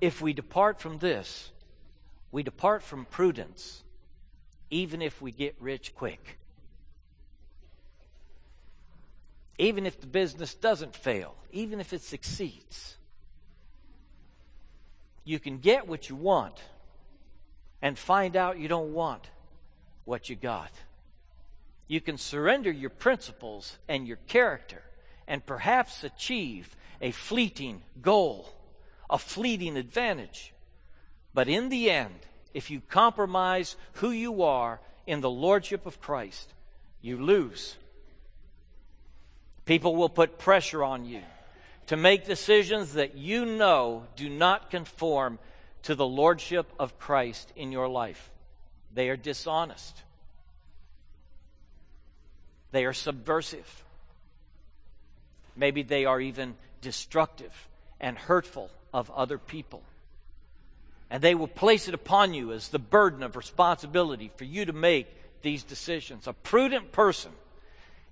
If 0.00 0.22
we 0.22 0.32
depart 0.32 0.80
from 0.80 0.96
this, 0.96 1.50
we 2.32 2.42
depart 2.42 2.82
from 2.82 3.04
prudence 3.04 3.82
even 4.70 5.02
if 5.02 5.20
we 5.20 5.32
get 5.32 5.54
rich 5.60 5.94
quick. 5.94 6.38
Even 9.58 9.86
if 9.86 10.00
the 10.00 10.06
business 10.06 10.54
doesn't 10.54 10.94
fail, 10.94 11.34
even 11.50 11.80
if 11.80 11.92
it 11.92 12.02
succeeds, 12.02 12.96
you 15.24 15.38
can 15.38 15.58
get 15.58 15.88
what 15.88 16.08
you 16.08 16.16
want 16.16 16.60
and 17.80 17.98
find 17.98 18.36
out 18.36 18.58
you 18.58 18.68
don't 18.68 18.92
want 18.92 19.30
what 20.04 20.28
you 20.28 20.36
got. 20.36 20.70
You 21.88 22.00
can 22.00 22.18
surrender 22.18 22.70
your 22.70 22.90
principles 22.90 23.78
and 23.88 24.06
your 24.06 24.18
character 24.28 24.82
and 25.26 25.44
perhaps 25.44 26.04
achieve 26.04 26.76
a 27.00 27.10
fleeting 27.10 27.82
goal, 28.02 28.48
a 29.10 29.18
fleeting 29.18 29.76
advantage. 29.76 30.52
But 31.34 31.48
in 31.48 31.68
the 31.68 31.90
end, 31.90 32.14
if 32.56 32.70
you 32.70 32.80
compromise 32.80 33.76
who 33.96 34.10
you 34.10 34.42
are 34.42 34.80
in 35.06 35.20
the 35.20 35.28
Lordship 35.28 35.84
of 35.84 36.00
Christ, 36.00 36.54
you 37.02 37.18
lose. 37.18 37.76
People 39.66 39.94
will 39.94 40.08
put 40.08 40.38
pressure 40.38 40.82
on 40.82 41.04
you 41.04 41.20
to 41.88 41.98
make 41.98 42.24
decisions 42.24 42.94
that 42.94 43.14
you 43.14 43.44
know 43.44 44.04
do 44.16 44.30
not 44.30 44.70
conform 44.70 45.38
to 45.82 45.94
the 45.94 46.06
Lordship 46.06 46.72
of 46.80 46.98
Christ 46.98 47.52
in 47.56 47.72
your 47.72 47.88
life. 47.88 48.30
They 48.94 49.10
are 49.10 49.18
dishonest, 49.18 50.02
they 52.72 52.86
are 52.86 52.94
subversive. 52.94 53.84
Maybe 55.54 55.82
they 55.82 56.06
are 56.06 56.22
even 56.22 56.54
destructive 56.80 57.68
and 58.00 58.16
hurtful 58.16 58.70
of 58.94 59.10
other 59.10 59.36
people. 59.36 59.82
And 61.10 61.22
they 61.22 61.34
will 61.34 61.48
place 61.48 61.88
it 61.88 61.94
upon 61.94 62.34
you 62.34 62.52
as 62.52 62.68
the 62.68 62.78
burden 62.78 63.22
of 63.22 63.36
responsibility 63.36 64.30
for 64.36 64.44
you 64.44 64.64
to 64.64 64.72
make 64.72 65.06
these 65.42 65.62
decisions. 65.62 66.26
A 66.26 66.32
prudent 66.32 66.92
person 66.92 67.32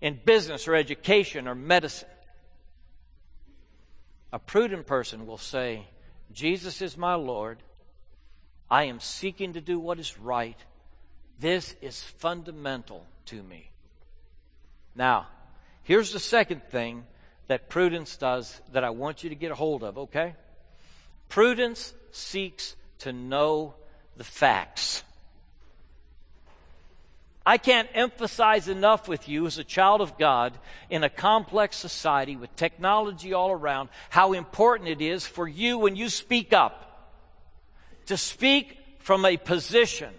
in 0.01 0.21
business 0.25 0.69
or 0.69 0.75
education 0.75 1.49
or 1.49 1.55
medicine, 1.55 2.09
a 4.33 4.39
prudent 4.39 4.87
person 4.87 5.27
will 5.27 5.39
say, 5.39 5.87
Jesus 6.33 6.83
is 6.83 6.97
my 6.97 7.15
Lord. 7.15 7.59
I 8.71 8.85
am 8.85 9.01
seeking 9.01 9.53
to 9.55 9.61
do 9.61 9.79
what 9.79 9.99
is 9.99 10.19
right. 10.19 10.59
This 11.39 11.75
is 11.81 12.03
fundamental 12.03 13.07
to 13.27 13.43
me. 13.43 13.71
Now, 14.95 15.27
here's 15.83 16.13
the 16.13 16.21
second 16.21 16.63
thing 16.65 17.05
that 17.47 17.69
prudence 17.69 18.17
does 18.17 18.61
that 18.73 18.85
I 18.85 18.91
want 18.91 19.23
you 19.23 19.31
to 19.31 19.37
get 19.37 19.51
a 19.51 19.55
hold 19.55 19.83
of, 19.83 19.99
okay? 19.99 20.35
Prudence 21.29 21.95
seeks 22.11 22.77
to 23.05 23.13
know 23.13 23.75
the 24.17 24.25
facts. 24.25 25.03
I 27.47 27.59
can't 27.59 27.89
emphasize 27.93 28.69
enough 28.69 29.07
with 29.07 29.29
you 29.29 29.47
as 29.47 29.59
a 29.59 29.65
child 29.65 30.01
of 30.01 30.17
God 30.17 30.55
in 30.89 31.05
a 31.05 31.11
complex 31.11 31.77
society 31.77 32.37
with 32.37 32.57
technology 32.57 33.35
all 33.35 33.51
around 33.51 33.91
how 34.09 34.33
important 34.33 34.89
it 34.89 35.03
is 35.03 35.27
for 35.27 35.47
you 35.47 35.77
when 35.77 35.95
you 35.95 36.09
speak 36.09 36.55
up 36.55 37.13
to 38.07 38.17
speak 38.17 38.79
from 38.99 39.27
a 39.27 39.37
position 39.37 40.13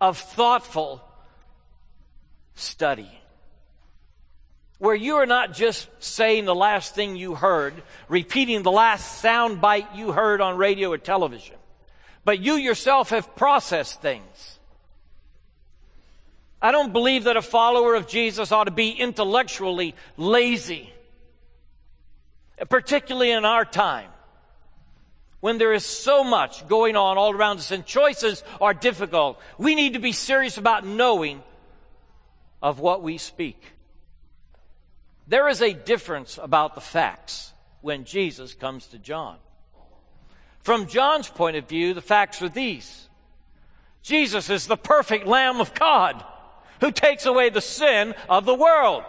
of 0.00 0.18
thoughtful 0.18 1.02
study. 2.54 3.10
Where 4.78 4.94
you 4.94 5.16
are 5.16 5.26
not 5.26 5.52
just 5.52 5.88
saying 5.98 6.44
the 6.44 6.54
last 6.54 6.94
thing 6.94 7.16
you 7.16 7.34
heard, 7.34 7.74
repeating 8.08 8.62
the 8.62 8.70
last 8.70 9.20
sound 9.20 9.60
bite 9.60 9.96
you 9.96 10.12
heard 10.12 10.40
on 10.40 10.56
radio 10.56 10.92
or 10.92 10.98
television, 10.98 11.56
but 12.24 12.40
you 12.40 12.54
yourself 12.54 13.10
have 13.10 13.34
processed 13.36 14.00
things 14.00 14.58
I 16.62 16.72
don't 16.72 16.92
believe 16.92 17.24
that 17.24 17.36
a 17.36 17.42
follower 17.42 17.94
of 17.94 18.06
Jesus 18.06 18.52
ought 18.52 18.64
to 18.64 18.70
be 18.70 18.90
intellectually 18.90 19.94
lazy, 20.16 20.92
particularly 22.68 23.30
in 23.30 23.44
our 23.44 23.64
time 23.64 24.10
when 25.40 25.56
there 25.56 25.72
is 25.72 25.86
so 25.86 26.22
much 26.22 26.68
going 26.68 26.96
on 26.96 27.16
all 27.16 27.32
around 27.32 27.58
us 27.58 27.70
and 27.70 27.86
choices 27.86 28.44
are 28.60 28.74
difficult. 28.74 29.40
We 29.56 29.74
need 29.74 29.94
to 29.94 29.98
be 29.98 30.12
serious 30.12 30.58
about 30.58 30.86
knowing 30.86 31.42
of 32.60 32.78
what 32.78 33.02
we 33.02 33.16
speak. 33.16 33.72
There 35.26 35.48
is 35.48 35.62
a 35.62 35.72
difference 35.72 36.38
about 36.42 36.74
the 36.74 36.82
facts 36.82 37.54
when 37.80 38.04
Jesus 38.04 38.52
comes 38.52 38.88
to 38.88 38.98
John. 38.98 39.38
From 40.62 40.86
John's 40.86 41.28
point 41.28 41.56
of 41.56 41.68
view, 41.68 41.94
the 41.94 42.02
facts 42.02 42.42
are 42.42 42.48
these. 42.48 43.08
Jesus 44.02 44.50
is 44.50 44.66
the 44.66 44.76
perfect 44.76 45.26
Lamb 45.26 45.60
of 45.60 45.74
God 45.74 46.24
who 46.80 46.90
takes 46.90 47.26
away 47.26 47.50
the 47.50 47.60
sin 47.60 48.14
of 48.28 48.44
the 48.44 48.54
world. 48.54 49.04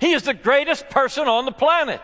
He 0.00 0.12
is 0.12 0.22
the 0.22 0.34
greatest 0.34 0.88
person 0.90 1.26
on 1.26 1.44
the 1.44 1.52
planet. 1.52 2.00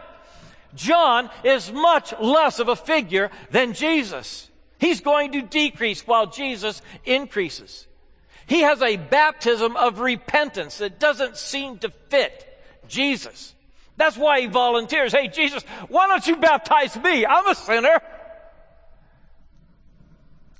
John 0.74 1.30
is 1.44 1.72
much 1.72 2.14
less 2.18 2.58
of 2.58 2.68
a 2.68 2.76
figure 2.76 3.30
than 3.50 3.74
Jesus. 3.74 4.48
He's 4.78 5.00
going 5.00 5.32
to 5.32 5.42
decrease 5.42 6.06
while 6.06 6.26
Jesus 6.26 6.82
increases. 7.04 7.86
He 8.46 8.60
has 8.62 8.82
a 8.82 8.96
baptism 8.96 9.76
of 9.76 10.00
repentance 10.00 10.78
that 10.78 10.98
doesn't 10.98 11.36
seem 11.36 11.78
to 11.78 11.90
fit 12.08 12.48
Jesus. 12.88 13.54
That's 13.96 14.16
why 14.16 14.40
he 14.40 14.46
volunteers. 14.46 15.12
Hey, 15.12 15.28
Jesus, 15.28 15.62
why 15.88 16.08
don't 16.08 16.26
you 16.26 16.36
baptize 16.36 16.96
me? 16.96 17.24
I'm 17.24 17.46
a 17.46 17.54
sinner. 17.54 18.00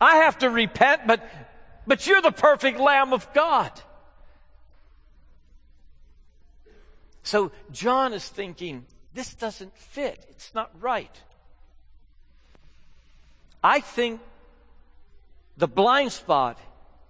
I 0.02 0.16
have 0.16 0.38
to 0.38 0.50
repent, 0.50 1.02
but, 1.06 1.25
but 1.87 2.09
you're 2.09 2.21
the 2.21 2.32
perfect 2.32 2.80
Lamb 2.80 3.12
of 3.12 3.32
God. 3.32 3.71
So 7.23 7.52
John 7.71 8.12
is 8.12 8.28
thinking, 8.28 8.85
this 9.14 9.32
doesn't 9.32 9.78
fit. 9.78 10.26
It's 10.30 10.52
not 10.56 10.73
right. 10.80 11.23
I 13.62 13.78
think 13.78 14.21
the 15.56 15.68
blind 15.68 16.11
spot 16.11 16.59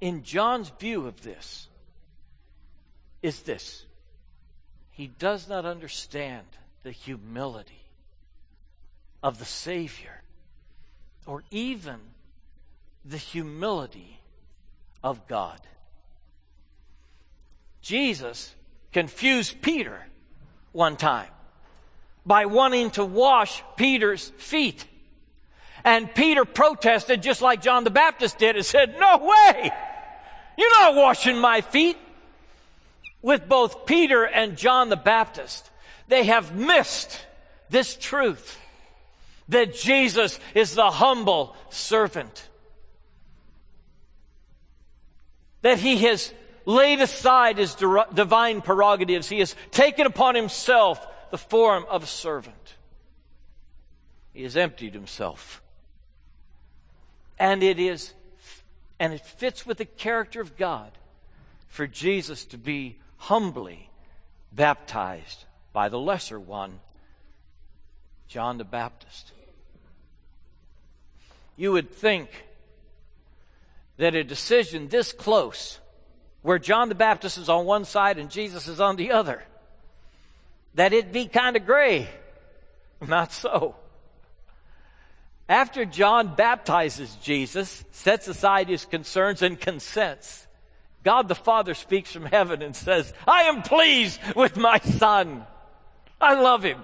in 0.03 0.23
John's 0.23 0.71
view 0.79 1.07
of 1.07 1.23
this 1.23 1.69
is 3.23 3.41
this. 3.41 3.87
He 4.91 5.07
does 5.07 5.49
not 5.49 5.65
understand 5.65 6.45
the 6.83 6.91
humility 6.91 7.87
of 9.23 9.39
the 9.39 9.47
Savior 9.47 10.21
or 11.25 11.43
even 11.51 12.12
the 13.05 13.17
humility 13.17 14.21
of 15.03 15.27
God. 15.27 15.61
Jesus 17.81 18.55
confused 18.93 19.61
Peter 19.61 20.07
one 20.73 20.97
time 20.97 21.29
by 22.25 22.47
wanting 22.47 22.91
to 22.93 23.05
wash 23.05 23.63
Peter's 23.77 24.29
feet. 24.39 24.87
And 25.85 26.15
Peter 26.15 26.45
protested 26.45 27.23
just 27.23 27.43
like 27.43 27.61
John 27.61 27.83
the 27.83 27.91
Baptist 27.91 28.39
did 28.39 28.55
and 28.55 28.65
said, 28.65 28.97
No 28.99 29.19
way! 29.19 29.71
You're 30.57 30.81
not 30.81 30.95
washing 30.95 31.39
my 31.39 31.61
feet. 31.61 31.97
With 33.21 33.49
both 33.49 33.87
Peter 33.87 34.25
and 34.25 34.57
John 34.57 34.89
the 34.89 34.97
Baptist, 34.97 35.71
they 36.09 36.25
have 36.25 36.55
missed 36.55 37.25
this 37.71 37.97
truth 37.97 38.59
that 39.49 39.75
Jesus 39.75 40.39
is 40.55 40.75
the 40.75 40.91
humble 40.91 41.57
servant. 41.71 42.49
That 45.63 45.79
he 45.79 45.99
has 46.05 46.33
laid 46.65 47.01
aside 47.01 47.59
his 47.59 47.75
divine 47.75 48.61
prerogatives. 48.61 49.29
He 49.29 49.39
has 49.41 49.57
taken 49.71 50.07
upon 50.07 50.35
himself 50.35 51.05
the 51.31 51.39
form 51.39 51.85
of 51.89 52.03
a 52.03 52.07
servant. 52.07 52.75
He 54.33 54.43
has 54.43 54.57
emptied 54.57 54.95
himself. 54.95 55.63
And 57.39 57.63
it 57.63 57.79
is, 57.79 58.15
and 58.99 59.13
it 59.13 59.21
fits 59.21 59.67
with 59.67 59.79
the 59.79 59.85
character 59.85 60.41
of 60.41 60.57
God 60.57 60.93
for 61.69 61.87
Jesus 61.87 62.45
to 62.47 62.59
be 62.59 62.99
humbly 63.17 63.91
baptized 64.53 65.45
by 65.73 65.89
the 65.89 65.99
lesser 65.99 66.39
one, 66.39 66.81
John 68.29 68.59
the 68.59 68.65
Baptist. 68.65 69.33
You 71.57 71.73
would 71.73 71.91
think 71.91 72.29
that 73.97 74.15
a 74.15 74.25
decision 74.25 74.89
this 74.89 75.13
close 75.13 75.79
where 76.43 76.59
John 76.59 76.89
the 76.89 76.95
Baptist 76.95 77.39
is 77.39 77.49
on 77.49 77.67
one 77.67 77.85
side 77.85 78.19
and 78.19 78.31
Jesus 78.31 78.69
is 78.69 78.81
on 78.81 78.97
the 78.97 79.13
other. 79.13 79.43
That 80.75 80.93
it'd 80.93 81.13
be 81.13 81.27
kind 81.27 81.57
of 81.57 81.67
gray. 81.67 82.09
Not 83.01 83.33
so. 83.33 83.77
After 85.49 85.85
John 85.85 86.35
baptizes 86.35 87.15
Jesus, 87.17 87.85
sets 87.91 88.29
aside 88.29 88.69
his 88.69 88.85
concerns 88.85 89.43
and 89.43 89.61
consents, 89.61 90.47
God 91.05 91.29
the 91.29 91.35
Father 91.35 91.75
speaks 91.75 92.13
from 92.13 92.25
heaven 92.25 92.63
and 92.63 92.75
says, 92.75 93.13
I 93.27 93.43
am 93.43 93.63
pleased 93.63 94.21
with 94.35 94.57
my 94.57 94.79
son. 94.79 95.45
I 96.21 96.41
love 96.41 96.63
him. 96.63 96.81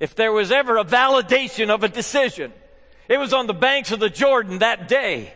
If 0.00 0.14
there 0.14 0.32
was 0.32 0.52
ever 0.52 0.76
a 0.76 0.84
validation 0.84 1.70
of 1.70 1.82
a 1.82 1.88
decision, 1.88 2.52
it 3.08 3.18
was 3.18 3.32
on 3.32 3.46
the 3.46 3.54
banks 3.54 3.92
of 3.92 4.00
the 4.00 4.10
Jordan 4.10 4.58
that 4.58 4.88
day. 4.88 5.32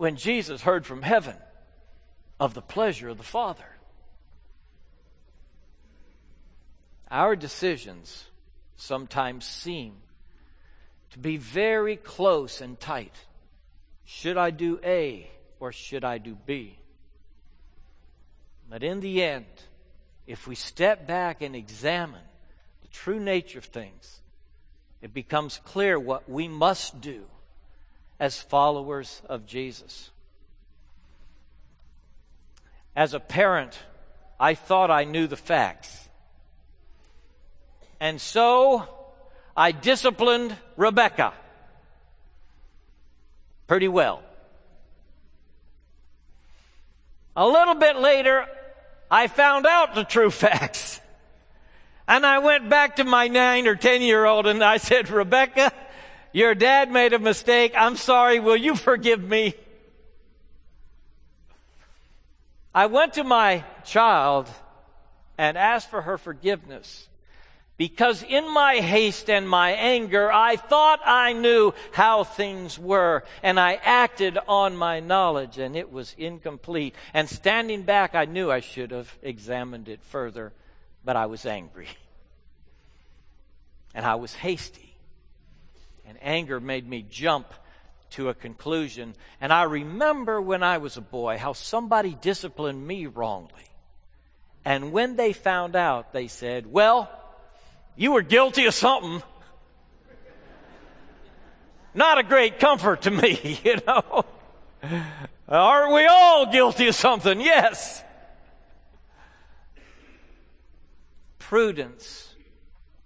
when 0.00 0.16
Jesus 0.16 0.62
heard 0.62 0.86
from 0.86 1.02
heaven 1.02 1.36
of 2.40 2.54
the 2.54 2.62
pleasure 2.62 3.10
of 3.10 3.18
the 3.18 3.22
Father. 3.22 3.76
Our 7.10 7.36
decisions 7.36 8.24
sometimes 8.76 9.44
seem 9.44 9.96
to 11.10 11.18
be 11.18 11.36
very 11.36 11.96
close 11.96 12.62
and 12.62 12.80
tight. 12.80 13.14
Should 14.06 14.38
I 14.38 14.48
do 14.48 14.80
A 14.82 15.30
or 15.60 15.70
should 15.70 16.02
I 16.02 16.16
do 16.16 16.34
B? 16.46 16.78
But 18.70 18.82
in 18.82 19.00
the 19.00 19.22
end, 19.22 19.44
if 20.26 20.48
we 20.48 20.54
step 20.54 21.06
back 21.06 21.42
and 21.42 21.54
examine 21.54 22.24
the 22.80 22.88
true 22.88 23.20
nature 23.20 23.58
of 23.58 23.66
things, 23.66 24.22
it 25.02 25.14
becomes 25.14 25.60
clear 25.64 25.98
what 25.98 26.28
we 26.28 26.48
must 26.48 27.00
do 27.00 27.24
as 28.18 28.40
followers 28.40 29.22
of 29.28 29.46
Jesus. 29.46 30.10
As 32.94 33.14
a 33.14 33.20
parent, 33.20 33.78
I 34.38 34.54
thought 34.54 34.90
I 34.90 35.04
knew 35.04 35.26
the 35.26 35.36
facts. 35.36 36.08
And 37.98 38.20
so 38.20 38.88
I 39.56 39.72
disciplined 39.72 40.56
Rebecca 40.76 41.32
pretty 43.66 43.88
well. 43.88 44.22
A 47.36 47.46
little 47.46 47.76
bit 47.76 47.96
later, 47.96 48.46
I 49.10 49.28
found 49.28 49.66
out 49.66 49.94
the 49.94 50.04
true 50.04 50.30
facts. 50.44 51.00
And 52.10 52.26
I 52.26 52.40
went 52.40 52.68
back 52.68 52.96
to 52.96 53.04
my 53.04 53.28
nine 53.28 53.68
or 53.68 53.76
ten 53.76 54.02
year 54.02 54.24
old 54.24 54.48
and 54.48 54.64
I 54.64 54.78
said, 54.78 55.08
Rebecca, 55.10 55.72
your 56.32 56.56
dad 56.56 56.90
made 56.90 57.12
a 57.12 57.20
mistake. 57.20 57.72
I'm 57.76 57.94
sorry. 57.94 58.40
Will 58.40 58.56
you 58.56 58.74
forgive 58.74 59.22
me? 59.22 59.54
I 62.74 62.86
went 62.86 63.14
to 63.14 63.22
my 63.22 63.62
child 63.84 64.50
and 65.38 65.56
asked 65.56 65.88
for 65.88 66.02
her 66.02 66.18
forgiveness 66.18 67.08
because 67.76 68.24
in 68.24 68.52
my 68.52 68.78
haste 68.78 69.30
and 69.30 69.48
my 69.48 69.70
anger, 69.70 70.32
I 70.32 70.56
thought 70.56 70.98
I 71.04 71.32
knew 71.32 71.74
how 71.92 72.24
things 72.24 72.76
were 72.76 73.22
and 73.40 73.58
I 73.60 73.74
acted 73.74 74.36
on 74.48 74.76
my 74.76 74.98
knowledge 74.98 75.58
and 75.58 75.76
it 75.76 75.92
was 75.92 76.16
incomplete. 76.18 76.96
And 77.14 77.28
standing 77.28 77.82
back, 77.82 78.16
I 78.16 78.24
knew 78.24 78.50
I 78.50 78.58
should 78.58 78.90
have 78.90 79.16
examined 79.22 79.88
it 79.88 80.02
further, 80.02 80.52
but 81.04 81.16
I 81.16 81.26
was 81.26 81.46
angry. 81.46 81.88
and 83.94 84.04
I 84.04 84.16
was 84.16 84.34
hasty. 84.34 84.94
And 86.06 86.18
anger 86.22 86.60
made 86.60 86.88
me 86.88 87.04
jump 87.08 87.52
to 88.10 88.28
a 88.28 88.34
conclusion. 88.34 89.14
And 89.40 89.52
I 89.52 89.62
remember 89.64 90.40
when 90.40 90.62
I 90.62 90.78
was 90.78 90.96
a 90.96 91.00
boy 91.00 91.38
how 91.38 91.52
somebody 91.52 92.16
disciplined 92.20 92.86
me 92.86 93.06
wrongly. 93.06 93.70
And 94.64 94.92
when 94.92 95.16
they 95.16 95.32
found 95.32 95.76
out, 95.76 96.12
they 96.12 96.28
said, 96.28 96.66
Well, 96.66 97.08
you 97.96 98.12
were 98.12 98.22
guilty 98.22 98.66
of 98.66 98.74
something. 98.74 99.22
Not 101.94 102.18
a 102.18 102.22
great 102.22 102.58
comfort 102.60 103.02
to 103.02 103.10
me, 103.10 103.60
you 103.64 103.78
know. 103.86 104.24
Aren't 105.48 105.92
we 105.92 106.06
all 106.06 106.46
guilty 106.46 106.88
of 106.88 106.94
something? 106.94 107.40
Yes. 107.40 108.04
Prudence 111.50 112.32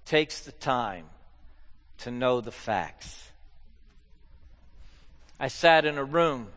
takes 0.05 0.41
the 0.41 0.53
time 0.53 1.07
to 1.97 2.11
know 2.11 2.43
the 2.43 2.53
facts. 2.53 3.31
I 5.41 5.49
sat 5.49 5.87
in 5.87 5.97
a 5.97 6.05
room 6.05 6.49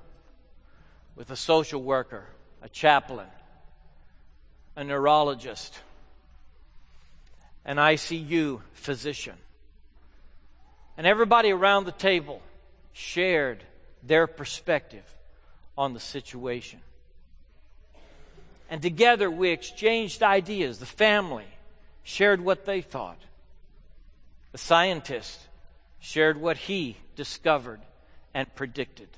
with 1.15 1.32
a 1.32 1.38
social 1.38 1.82
worker, 1.82 2.26
a 2.62 2.67
chaplain, 2.67 3.30
a 4.76 4.84
neurologist, 4.84 5.80
an 7.63 7.78
ICU 7.78 8.60
physician. 8.73 9.38
And 10.97 11.08
everybody 11.08 11.52
around 11.52 11.86
the 11.86 11.93
table 11.93 12.41
shared 12.91 13.63
their 14.04 14.28
perspective 14.28 15.06
on 15.78 15.93
the 15.93 16.02
situation. 16.02 16.82
And 18.69 18.82
together 18.82 19.32
we 19.32 19.52
exchanged 19.52 20.21
ideas. 20.21 20.80
The 20.80 20.86
family 20.86 21.45
shared 22.08 22.39
what 22.39 22.65
they 22.65 22.80
thought. 22.80 23.20
The 24.54 24.58
scientist 24.58 25.41
shared 26.00 26.39
what 26.39 26.56
he 26.56 26.96
discovered 27.17 27.82
and 28.34 28.48
predicted. 28.56 29.10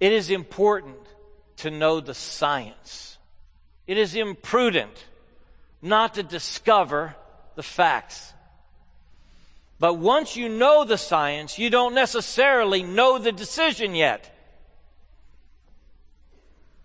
It 0.00 0.10
is 0.10 0.30
important 0.30 0.96
to 1.58 1.70
know 1.70 2.00
the 2.00 2.14
science. 2.14 3.18
It 3.86 3.98
is 3.98 4.14
imprudent 4.14 5.04
not 5.82 6.14
to 6.14 6.22
discover 6.22 7.14
the 7.54 7.62
facts. 7.62 8.32
But 9.78 9.98
once 9.98 10.34
you 10.34 10.48
know 10.48 10.86
the 10.86 10.96
science, 10.96 11.58
you 11.58 11.68
don't 11.68 11.94
necessarily 11.94 12.82
know 12.82 13.18
the 13.18 13.32
decision 13.32 13.94
yet. 13.94 14.34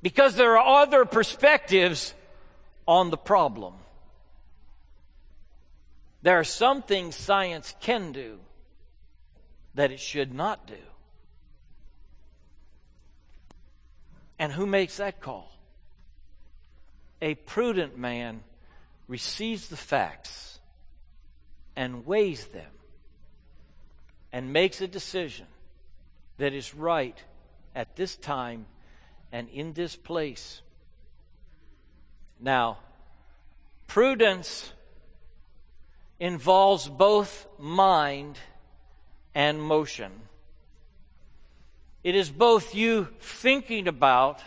Because 0.01 0.35
there 0.35 0.57
are 0.57 0.83
other 0.83 1.05
perspectives 1.05 2.13
on 2.89 3.11
the 3.11 3.17
problem. 3.17 3.75
There 6.23 6.39
are 6.39 6.43
some 6.43 6.81
things 6.81 7.15
science 7.15 7.75
can 7.79 8.11
do 8.13 8.39
that 9.75 9.91
it 9.91 9.99
should 9.99 10.33
not 10.33 10.65
do. 10.65 10.81
And 14.39 14.51
who 14.51 14.65
makes 14.65 14.97
that 14.97 15.21
call? 15.21 15.51
A 17.21 17.35
prudent 17.35 17.95
man 17.95 18.41
receives 19.07 19.67
the 19.67 19.77
facts 19.77 20.57
and 21.75 22.07
weighs 22.07 22.47
them 22.47 22.71
and 24.33 24.51
makes 24.51 24.81
a 24.81 24.87
decision 24.87 25.45
that 26.39 26.53
is 26.53 26.73
right 26.73 27.21
at 27.75 27.95
this 27.95 28.15
time 28.15 28.65
and 29.31 29.47
in 29.49 29.73
this 29.73 29.95
place. 29.95 30.63
Now, 32.39 32.77
prudence 33.87 34.71
involves 36.19 36.87
both 36.87 37.47
mind 37.57 38.37
and 39.35 39.61
motion. 39.61 40.11
It 42.03 42.15
is 42.15 42.29
both 42.29 42.73
you 42.73 43.09
thinking 43.19 43.87
about 43.87 44.41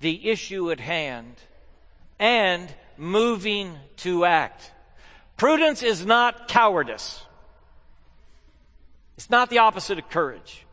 the 0.00 0.30
issue 0.30 0.70
at 0.70 0.80
hand 0.80 1.36
and 2.18 2.72
moving 2.96 3.76
to 3.98 4.24
act. 4.24 4.72
Prudence 5.36 5.82
is 5.82 6.06
not 6.06 6.48
cowardice. 6.48 7.22
It's 9.16 9.30
not 9.30 9.50
the 9.50 9.58
opposite 9.58 9.98
of 9.98 10.08
courage. 10.08 10.66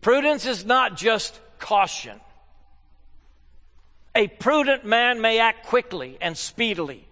Prudence 0.00 0.46
is 0.46 0.64
not 0.64 0.96
just 0.96 1.40
caution. 1.58 2.20
A 4.18 4.26
prudent 4.26 4.84
man 4.84 5.20
may 5.20 5.38
act 5.38 5.66
quickly 5.66 6.18
and 6.20 6.36
speedily, 6.36 7.06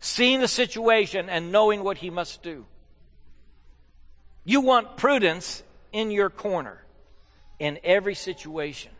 seeing 0.00 0.40
the 0.40 0.48
situation 0.48 1.28
and 1.28 1.52
knowing 1.52 1.84
what 1.84 1.98
he 1.98 2.08
must 2.08 2.42
do. 2.42 2.64
You 4.42 4.62
want 4.62 4.96
prudence 4.96 5.62
in 5.92 6.10
your 6.10 6.30
corner 6.30 6.82
in 7.58 7.78
every 7.84 8.14
situation. 8.14 8.92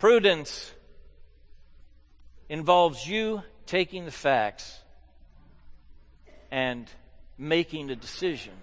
Prudence 0.00 0.72
involves 2.48 3.06
you 3.06 3.44
taking 3.66 4.06
the 4.06 4.10
facts 4.10 4.80
and 6.50 6.90
making 7.38 7.90
a 7.90 7.96
decision 7.96 8.54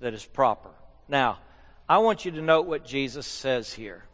that 0.00 0.14
is 0.14 0.24
proper. 0.24 0.70
Now, 1.10 1.38
I 1.88 1.98
want 1.98 2.24
you 2.24 2.30
to 2.30 2.40
note 2.40 2.66
what 2.66 2.86
Jesus 2.86 3.26
says 3.26 3.72
here. 3.72 4.04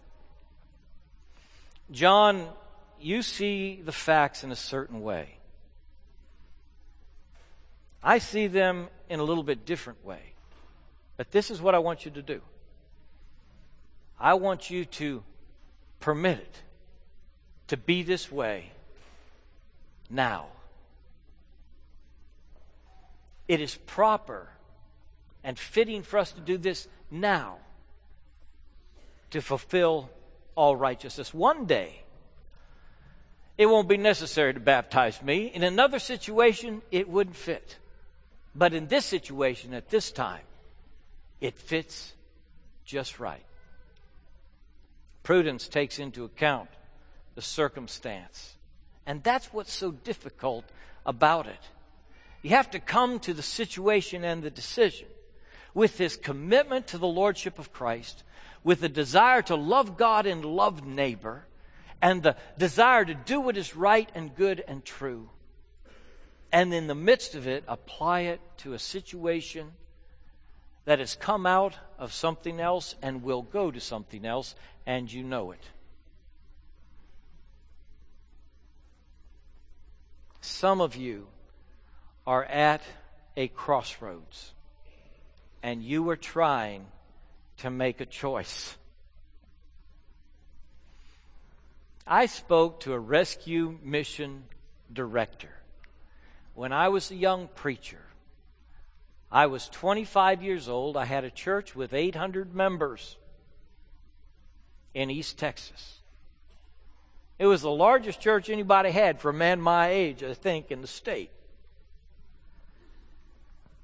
John 1.93 2.49
you 2.99 3.21
see 3.21 3.83
the 3.85 3.93
facts 3.93 4.43
in 4.43 4.51
a 4.51 4.57
certain 4.57 5.03
way. 5.03 5.37
I 8.03 8.19
see 8.19 8.47
them 8.47 8.89
in 9.11 9.21
a 9.21 9.23
little 9.23 9.43
bit 9.43 9.67
different 9.67 10.05
way. 10.05 10.33
But 11.19 11.31
this 11.31 11.51
is 11.51 11.61
what 11.61 11.75
I 11.75 11.79
want 11.79 12.07
you 12.07 12.11
to 12.13 12.23
do. 12.23 12.41
I 14.19 14.35
want 14.35 14.71
you 14.71 14.87
to 14.87 15.23
permit 16.01 16.39
it 16.39 16.63
to 17.69 17.77
be 17.77 18.03
this 18.03 18.33
way 18.33 18.71
now. 20.09 20.47
It 23.49 23.61
is 23.61 23.75
proper 23.75 24.49
and 25.47 25.57
fitting 25.57 26.03
for 26.03 26.19
us 26.19 26.33
to 26.33 26.41
do 26.41 26.59
this 26.59 26.89
now 27.09 27.59
to 29.31 29.41
fulfill 29.41 30.11
all 30.57 30.75
righteousness. 30.75 31.33
One 31.33 31.67
day, 31.67 32.03
it 33.57 33.67
won't 33.67 33.89
be 33.89 33.97
necessary 33.97 34.53
to 34.55 34.59
baptize 34.59 35.23
me. 35.23 35.47
In 35.47 35.63
another 35.63 36.01
situation, 36.01 36.83
it 36.91 37.09
wouldn't 37.09 37.37
fit. 37.37 37.77
But 38.57 38.75
in 38.75 38.89
this 38.89 39.05
situation, 39.05 39.73
at 39.73 39.89
this 39.89 40.11
time, 40.11 40.43
it 41.41 41.57
fits 41.57 42.13
just 42.85 43.21
right. 43.21 43.45
Prudence 45.23 45.69
takes 45.69 46.01
into 46.01 46.25
account 46.25 46.71
the 47.37 47.43
circumstance. 47.43 48.57
And 49.07 49.23
that's 49.23 49.53
what's 49.53 49.73
so 49.73 49.93
difficult 49.93 50.65
about 51.05 51.47
it. 51.47 51.61
You 52.43 52.51
have 52.51 52.73
to 52.73 52.81
come 52.81 53.21
to 53.21 53.33
the 53.33 53.43
situation 53.43 54.25
and 54.25 54.43
the 54.43 54.51
decision 54.51 55.07
with 55.77 55.99
this 55.99 56.17
commitment 56.17 56.87
to 56.87 56.97
the 56.97 57.07
Lordship 57.07 57.59
of 57.59 57.71
Christ, 57.71 58.25
with 58.65 58.81
the 58.81 58.89
desire 58.89 59.43
to 59.43 59.55
love 59.55 59.99
God 59.99 60.25
and 60.25 60.43
love 60.43 60.87
neighbor, 60.87 61.45
and 62.01 62.23
the 62.23 62.35
desire 62.57 63.05
to 63.05 63.13
do 63.13 63.39
what 63.39 63.59
is 63.59 63.77
right 63.77 64.09
and 64.15 64.35
good 64.35 64.65
and 64.67 64.83
true. 64.87 65.29
And 66.51 66.73
in 66.73 66.87
the 66.87 66.95
midst 66.95 67.35
of 67.35 67.47
it, 67.47 67.63
apply 67.69 68.21
it 68.21 68.41
to 68.59 68.73
a 68.73 68.79
situation 68.79 69.73
that 70.87 70.99
has 70.99 71.15
come 71.15 71.45
out 71.45 71.77
of 71.99 72.11
something 72.11 72.59
else 72.59 72.95
and 73.03 73.23
will 73.23 73.43
go 73.43 73.71
to 73.71 73.79
something 73.79 74.25
else, 74.25 74.55
and 74.87 75.13
you 75.13 75.23
know 75.23 75.51
it. 75.51 75.65
Some 80.41 80.81
of 80.81 80.97
you 80.97 81.27
are 82.27 82.45
at 82.45 82.81
a 83.37 83.49
crossroads 83.49 84.55
and 85.67 85.83
you 85.83 86.01
were 86.01 86.15
trying 86.15 86.87
to 87.57 87.71
make 87.71 88.01
a 88.01 88.07
choice. 88.07 88.77
I 92.07 92.27
spoke 92.27 92.79
to 92.81 92.93
a 92.93 92.99
rescue 93.01 93.77
mission 93.83 94.45
director 94.93 95.51
when 96.55 96.73
I 96.73 96.87
was 96.87 97.11
a 97.11 97.17
young 97.17 97.49
preacher. 97.49 97.99
I 99.33 99.47
was 99.47 99.69
25 99.69 100.41
years 100.41 100.69
old. 100.69 100.97
I 100.97 101.05
had 101.05 101.25
a 101.25 101.31
church 101.33 101.75
with 101.75 101.93
800 101.93 102.55
members 102.55 103.17
in 104.95 105.11
East 105.11 105.37
Texas. 105.37 105.97
It 107.41 107.47
was 107.47 107.63
the 107.63 107.71
largest 107.71 108.21
church 108.21 108.49
anybody 108.49 108.93
had 108.93 109.21
for 109.21 109.31
a 109.31 109.35
man 109.35 109.61
my 109.61 109.89
age, 109.89 110.23
I 110.23 110.35
think, 110.35 110.71
in 110.71 110.81
the 110.81 110.87
state. 110.87 111.31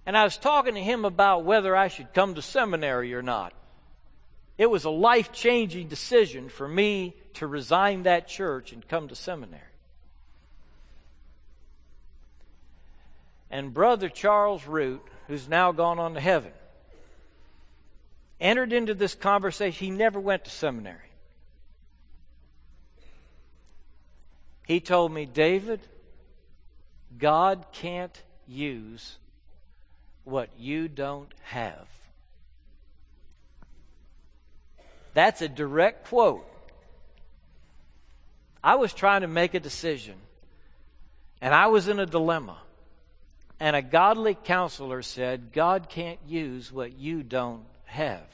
And 0.04 0.16
I 0.16 0.24
was 0.24 0.36
talking 0.36 0.74
to 0.74 0.80
him 0.80 1.04
about 1.04 1.44
whether 1.44 1.76
I 1.76 1.88
should 1.88 2.12
come 2.12 2.34
to 2.34 2.42
seminary 2.42 3.14
or 3.14 3.22
not. 3.22 3.52
It 4.58 4.66
was 4.66 4.84
a 4.84 4.90
life 4.90 5.32
changing 5.32 5.88
decision 5.88 6.48
for 6.48 6.68
me 6.68 7.14
to 7.34 7.46
resign 7.46 8.02
that 8.02 8.28
church 8.28 8.72
and 8.72 8.86
come 8.86 9.08
to 9.08 9.14
seminary. 9.14 9.62
And 13.50 13.72
Brother 13.72 14.08
Charles 14.08 14.66
Root, 14.66 15.02
who's 15.28 15.48
now 15.48 15.72
gone 15.72 15.98
on 15.98 16.14
to 16.14 16.20
heaven, 16.20 16.52
entered 18.40 18.72
into 18.72 18.94
this 18.94 19.14
conversation. 19.14 19.86
He 19.86 19.90
never 19.90 20.18
went 20.18 20.44
to 20.44 20.50
seminary. 20.50 20.98
He 24.66 24.80
told 24.80 25.12
me, 25.12 25.26
David, 25.26 25.80
God 27.18 27.66
can't 27.72 28.22
use 28.46 29.18
what 30.24 30.50
you 30.58 30.88
don't 30.88 31.32
have. 31.44 31.86
That's 35.14 35.42
a 35.42 35.48
direct 35.48 36.08
quote. 36.08 36.46
I 38.64 38.76
was 38.76 38.92
trying 38.92 39.22
to 39.22 39.28
make 39.28 39.54
a 39.54 39.60
decision, 39.60 40.14
and 41.40 41.54
I 41.54 41.66
was 41.66 41.88
in 41.88 41.98
a 41.98 42.06
dilemma. 42.06 42.58
And 43.58 43.76
a 43.76 43.82
godly 43.82 44.34
counselor 44.34 45.02
said, 45.02 45.52
God 45.52 45.88
can't 45.88 46.18
use 46.26 46.72
what 46.72 46.98
you 46.98 47.22
don't 47.22 47.64
have. 47.84 48.26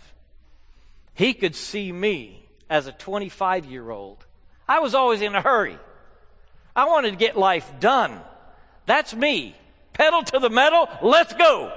He 1.14 1.34
could 1.34 1.54
see 1.54 1.92
me 1.92 2.42
as 2.70 2.86
a 2.86 2.92
25 2.92 3.66
year 3.66 3.90
old. 3.90 4.24
I 4.66 4.80
was 4.80 4.94
always 4.94 5.20
in 5.20 5.34
a 5.34 5.42
hurry. 5.42 5.78
I 6.74 6.86
wanted 6.86 7.10
to 7.10 7.16
get 7.16 7.36
life 7.36 7.70
done. 7.80 8.20
That's 8.86 9.14
me. 9.14 9.54
Pedal 9.98 10.22
to 10.22 10.38
the 10.38 10.48
metal, 10.48 10.88
let's 11.02 11.34
go. 11.34 11.72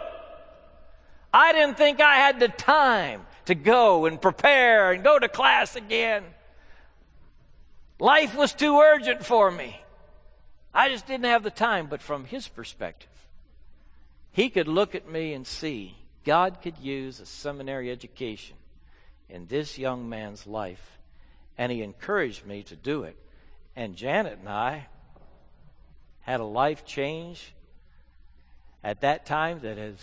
I 1.34 1.54
didn't 1.54 1.78
think 1.78 2.00
I 2.00 2.18
had 2.18 2.40
the 2.40 2.50
time 2.50 3.26
to 3.46 3.56
go 3.56 4.06
and 4.06 4.22
prepare 4.22 4.92
and 4.92 5.04
go 5.04 5.18
to 5.18 5.28
class 5.28 5.76
again. 5.76 6.24
Life 8.00 8.36
was 8.36 8.54
too 8.54 8.80
urgent 8.80 9.26
for 9.26 9.50
me. 9.50 9.82
I 10.74 10.90
just 10.90 11.08
didn't 11.08 11.26
have 11.26 11.44
the 11.44 11.50
time. 11.50 11.88
But 11.88 12.02
from 12.02 12.26
his 12.26 12.48
perspective, 12.48 13.10
he 14.32 14.50
could 14.50 14.68
look 14.68 14.94
at 14.94 15.10
me 15.10 15.34
and 15.34 15.46
see 15.46 15.96
God 16.24 16.60
could 16.62 16.78
use 16.78 17.20
a 17.20 17.26
seminary 17.26 17.90
education 17.90 18.56
in 19.30 19.48
this 19.48 19.78
young 19.78 20.08
man's 20.08 20.46
life. 20.46 21.00
And 21.58 21.72
he 21.72 21.82
encouraged 21.82 22.46
me 22.46 22.64
to 22.64 22.76
do 22.76 23.04
it. 23.04 23.18
And 23.76 23.96
Janet 23.96 24.40
and 24.40 24.50
I 24.50 24.88
had 26.22 26.40
a 26.40 26.46
life 26.46 26.86
change 26.86 27.54
at 28.84 29.02
that 29.02 29.26
time 29.26 29.60
that 29.62 29.78
has 29.78 29.98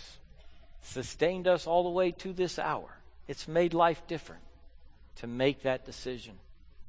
sustained 0.83 1.47
us 1.47 1.67
all 1.67 1.83
the 1.83 1.91
way 1.91 2.13
to 2.13 2.33
this 2.33 2.59
hour. 2.59 2.89
It's 3.27 3.49
made 3.49 3.75
life 3.75 4.07
different 4.07 4.43
to 5.17 5.27
make 5.27 5.63
that 5.63 5.85
decision. 5.85 6.35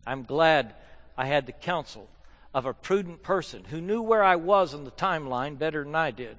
I'm 0.06 0.24
glad 0.24 0.74
I 1.18 1.26
had 1.26 1.46
the 1.46 1.52
counsel 1.52 2.10
of 2.54 2.66
a 2.66 2.74
prudent 2.74 3.24
person 3.24 3.64
who 3.66 3.82
knew 3.82 4.02
where 4.02 4.24
I 4.24 4.36
was 4.36 4.74
on 4.74 4.86
the 4.86 4.92
timeline 4.92 5.58
better 5.58 5.84
than 5.84 5.96
I 5.96 6.12
did 6.12 6.38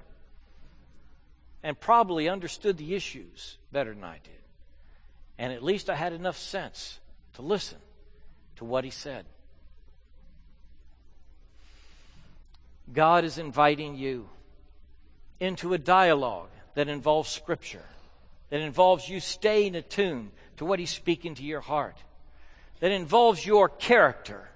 and 1.63 1.79
probably 1.79 2.27
understood 2.27 2.77
the 2.77 2.95
issues 2.95 3.57
better 3.71 3.93
than 3.93 4.03
I 4.03 4.19
did. 4.23 4.33
And 5.37 5.53
at 5.53 5.63
least 5.63 5.89
I 5.89 5.95
had 5.95 6.13
enough 6.13 6.37
sense 6.37 6.99
to 7.33 7.41
listen 7.41 7.77
to 8.57 8.65
what 8.65 8.83
he 8.83 8.89
said. 8.89 9.25
God 12.91 13.23
is 13.23 13.37
inviting 13.37 13.95
you 13.95 14.27
into 15.41 15.73
a 15.73 15.77
dialogue 15.77 16.51
that 16.75 16.87
involves 16.87 17.29
Scripture, 17.29 17.83
that 18.49 18.61
involves 18.61 19.09
you 19.09 19.19
staying 19.19 19.75
attuned 19.75 20.31
to 20.55 20.63
what 20.63 20.79
He's 20.79 20.91
speaking 20.91 21.35
to 21.35 21.43
your 21.43 21.59
heart, 21.59 21.97
that 22.79 22.91
involves 22.91 23.45
your 23.45 23.67
character. 23.67 24.47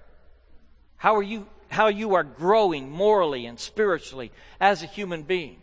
How 0.96 1.16
are 1.16 1.22
you, 1.22 1.46
how 1.68 1.88
you 1.88 2.14
are 2.14 2.22
growing 2.22 2.88
morally 2.88 3.46
and 3.46 3.58
spiritually 3.58 4.30
as 4.60 4.82
a 4.82 4.86
human 4.86 5.24
being. 5.24 5.58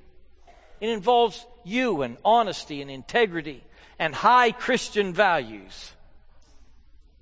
It 0.79 0.89
involves 0.89 1.45
you 1.63 2.01
and 2.01 2.17
honesty 2.25 2.81
and 2.81 2.91
integrity 2.91 3.63
and 3.97 4.13
high 4.13 4.51
Christian 4.51 5.13
values. 5.13 5.93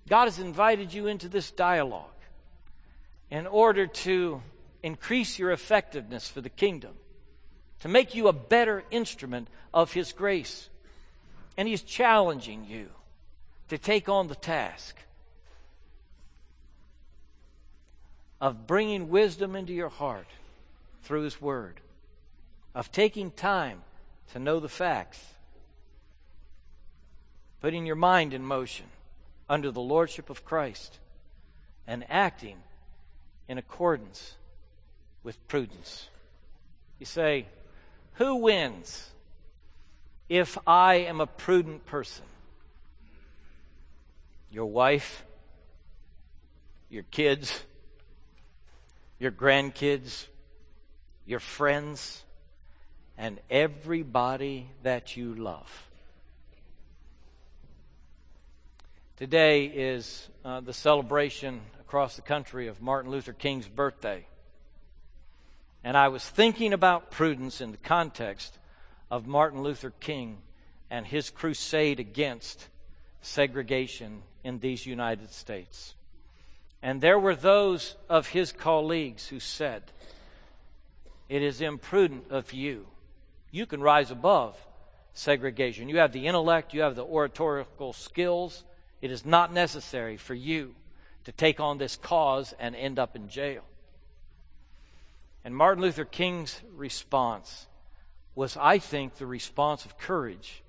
God 0.10 0.26
has 0.26 0.40
invited 0.40 0.94
you 0.94 1.08
into 1.08 1.30
this 1.30 1.52
dialogue 1.52 2.08
in 3.30 3.46
order 3.46 3.86
to 3.86 4.42
increase 4.82 5.38
your 5.38 5.52
effectiveness 5.52 6.28
for 6.28 6.42
the 6.42 6.50
kingdom, 6.50 6.94
to 7.82 7.88
make 7.88 8.16
you 8.16 8.28
a 8.28 8.34
better 8.34 8.84
instrument 8.92 9.48
of 9.74 9.94
His 9.94 10.14
grace. 10.14 10.70
And 11.58 11.68
He's 11.68 11.82
challenging 11.82 12.66
you 12.66 12.90
to 13.70 13.78
take 13.78 14.10
on 14.10 14.28
the 14.28 14.36
task 14.36 14.96
of 18.40 18.66
bringing 18.66 19.10
wisdom 19.10 19.56
into 19.56 19.74
your 19.74 19.90
heart 19.90 20.28
through 21.04 21.22
His 21.22 21.42
Word, 21.42 21.80
of 22.74 22.92
taking 22.92 23.32
time 23.32 23.82
to 24.34 24.40
know 24.40 24.60
the 24.60 24.70
facts, 24.70 25.24
putting 27.62 27.86
your 27.86 27.96
mind 27.96 28.34
in 28.34 28.44
motion 28.44 28.86
under 29.50 29.72
the 29.72 29.82
Lordship 29.82 30.30
of 30.30 30.46
Christ, 30.46 31.00
and 31.86 32.06
acting 32.10 32.58
in 33.48 33.58
accordance 33.58 34.36
with 35.24 35.48
prudence. 35.48 36.08
You 37.00 37.06
say, 37.06 37.46
Who 38.14 38.36
wins 38.36 39.10
if 40.30 40.58
I 40.68 40.96
am 40.96 41.22
a 41.22 41.28
prudent 41.28 41.86
person? 41.86 42.26
Your 44.52 44.66
wife, 44.66 45.24
your 46.90 47.04
kids, 47.04 47.64
your 49.20 49.32
grandkids, 49.32 50.28
your 51.26 51.40
friends, 51.40 52.24
and 53.18 53.40
everybody 53.50 54.68
that 54.84 55.16
you 55.16 55.36
love. 55.36 55.88
Today 59.16 59.66
is 59.66 60.28
uh, 60.44 60.62
the 60.62 60.74
celebration 60.74 61.62
across 61.80 62.16
the 62.16 62.24
country 62.24 62.68
of 62.68 62.82
Martin 62.82 63.12
Luther 63.12 63.34
King's 63.34 63.68
birthday. 63.68 64.26
And 65.84 65.98
I 65.98 66.10
was 66.10 66.24
thinking 66.24 66.74
about 66.74 67.12
prudence 67.12 67.62
in 67.62 67.72
the 67.72 67.78
context 67.78 68.58
of 69.10 69.28
Martin 69.28 69.64
Luther 69.64 69.92
King 70.00 70.38
and 70.90 71.06
his 71.06 71.30
crusade 71.30 72.00
against 72.00 72.68
segregation 73.22 74.22
in 74.44 74.60
these 74.60 74.86
United 74.86 75.32
States. 75.32 75.96
And 76.82 77.02
there 77.02 77.20
were 77.20 77.36
those 77.36 77.96
of 78.10 78.28
his 78.28 78.52
colleagues 78.52 79.28
who 79.28 79.40
said, 79.40 79.84
It 81.30 81.42
is 81.42 81.62
imprudent 81.62 82.32
of 82.32 82.54
you. 82.54 82.88
You 83.52 83.66
can 83.66 83.82
rise 83.82 84.12
above 84.12 84.56
segregation. 85.14 85.90
You 85.90 85.98
have 85.98 86.14
the 86.14 86.28
intellect, 86.28 86.74
you 86.74 86.82
have 86.82 86.96
the 86.96 87.06
oratorical 87.06 87.94
skills. 87.94 88.64
It 89.02 89.12
is 89.12 89.26
not 89.26 89.54
necessary 89.54 90.18
for 90.18 90.34
you 90.34 90.76
to 91.26 91.32
take 91.32 91.60
on 91.60 91.78
this 91.78 91.96
cause 91.96 92.54
and 92.60 92.76
end 92.76 92.98
up 92.98 93.16
in 93.16 93.30
jail. 93.30 93.64
And 95.44 95.56
Martin 95.56 95.82
Luther 95.84 96.06
King's 96.06 96.62
response 96.74 97.68
was, 98.36 98.58
I 98.58 98.78
think, 98.78 99.16
the 99.16 99.26
response 99.26 99.86
of 99.86 99.98
courage, 99.98 100.64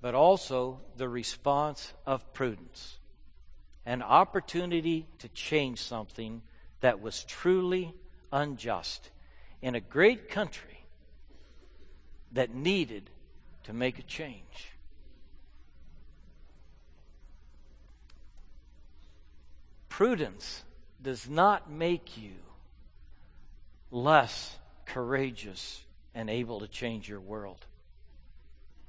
but 0.00 0.14
also 0.14 0.80
the 0.96 1.08
response 1.08 1.92
of 2.06 2.32
prudence. 2.32 2.98
An 3.86 4.02
opportunity 4.02 5.06
to 5.18 5.28
change 5.28 5.80
something 5.80 6.42
that 6.80 7.00
was 7.00 7.24
truly 7.24 7.94
unjust 8.32 9.10
in 9.60 9.74
a 9.74 9.80
great 9.80 10.28
country 10.28 10.84
that 12.32 12.54
needed 12.54 13.10
to 13.64 13.72
make 13.72 13.98
a 13.98 14.02
change. 14.02 14.72
Prudence 19.88 20.64
does 21.02 21.28
not 21.28 21.70
make 21.70 22.18
you 22.18 22.32
less 23.94 24.56
courageous 24.86 25.82
and 26.14 26.28
able 26.28 26.60
to 26.60 26.68
change 26.68 27.08
your 27.08 27.20
world. 27.20 27.64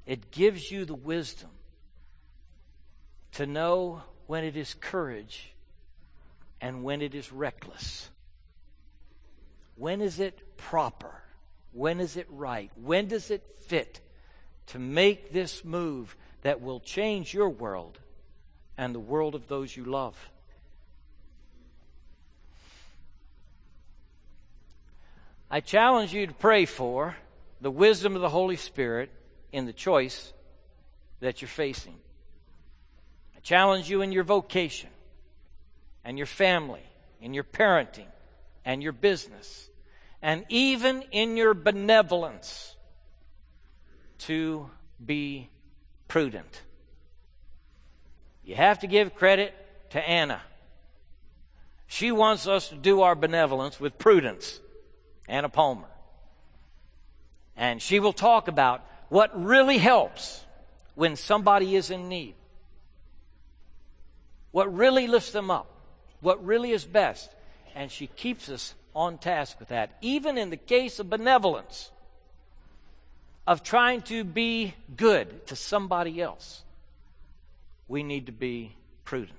It 0.06 0.32
gives 0.32 0.72
you 0.72 0.86
the 0.86 0.96
wisdom 0.96 1.52
to 3.34 3.46
know 3.46 4.02
when 4.28 4.44
it 4.44 4.58
is 4.58 4.74
courage 4.74 5.54
and 6.60 6.84
when 6.84 7.02
it 7.02 7.14
is 7.14 7.32
reckless. 7.32 8.10
When 9.76 10.02
is 10.02 10.20
it 10.20 10.58
proper? 10.58 11.22
When 11.72 12.00
is 12.00 12.18
it 12.18 12.28
right? 12.30 12.72
When 12.76 13.08
does 13.08 13.30
it 13.30 13.44
fit 13.68 14.00
to 14.68 14.80
make 14.80 15.32
this 15.32 15.64
move 15.64 16.16
that 16.42 16.62
will 16.62 16.80
change 16.80 17.34
your 17.34 17.50
world 17.50 18.00
and 18.78 18.96
the 18.96 19.00
world 19.00 19.36
of 19.36 19.48
those 19.48 19.76
you 19.76 19.86
love? 19.86 20.16
I 25.50 25.60
challenge 25.60 26.14
you 26.14 26.28
to 26.28 26.34
pray 26.34 26.66
for 26.66 27.16
the 27.62 27.72
wisdom 27.72 28.16
of 28.16 28.22
the 28.22 28.30
Holy 28.30 28.56
Spirit 28.56 29.12
in 29.52 29.66
the 29.66 29.74
choice 29.74 30.34
that 31.20 31.42
you're 31.42 31.50
facing. 31.50 31.96
I 33.36 33.40
challenge 33.40 33.90
you 33.90 34.02
in 34.02 34.12
your 34.12 34.24
vocation 34.24 34.90
and 36.04 36.18
your 36.18 36.28
family, 36.28 36.84
in 37.22 37.34
your 37.34 37.44
parenting 37.44 38.08
and 38.66 38.82
your 38.82 38.92
business, 38.92 39.70
and 40.22 40.46
even 40.50 41.04
in 41.12 41.38
your 41.38 41.54
benevolence 41.54 42.76
to 44.20 44.70
be 45.04 45.50
prudent. 46.08 46.64
You 48.44 48.56
have 48.56 48.80
to 48.80 48.88
give 48.88 49.16
credit 49.16 49.54
to 49.92 50.00
Anna. 50.00 50.42
She 51.88 52.12
wants 52.12 52.48
us 52.48 52.70
to 52.70 52.76
do 52.76 53.02
our 53.02 53.16
benevolence 53.16 53.80
with 53.80 53.98
prudence. 53.98 54.60
Anna 55.28 55.50
Palmer. 55.50 55.88
And 57.58 57.82
she 57.82 58.00
will 58.00 58.14
talk 58.14 58.48
about 58.48 58.86
what 59.10 59.32
really 59.44 59.78
helps 59.78 60.44
when 60.96 61.16
somebody 61.16 61.76
is 61.76 61.90
in 61.90 62.10
need. 62.10 62.36
What 64.52 64.74
really 64.74 65.08
lifts 65.08 65.32
them 65.32 65.52
up. 65.52 65.68
What 66.22 66.44
really 66.46 66.72
is 66.72 66.86
best. 66.86 67.30
And 67.76 67.92
she 67.92 68.08
keeps 68.08 68.50
us 68.50 68.74
on 68.96 69.18
task 69.18 69.60
with 69.60 69.70
that. 69.70 69.98
Even 70.02 70.38
in 70.38 70.50
the 70.50 70.58
case 70.58 71.00
of 71.00 71.10
benevolence, 71.10 71.92
of 73.46 73.64
trying 73.64 74.02
to 74.04 74.24
be 74.24 74.74
good 74.96 75.46
to 75.48 75.56
somebody 75.56 76.22
else, 76.22 76.64
we 77.88 78.02
need 78.02 78.26
to 78.26 78.32
be 78.32 78.76
prudent. 79.04 79.38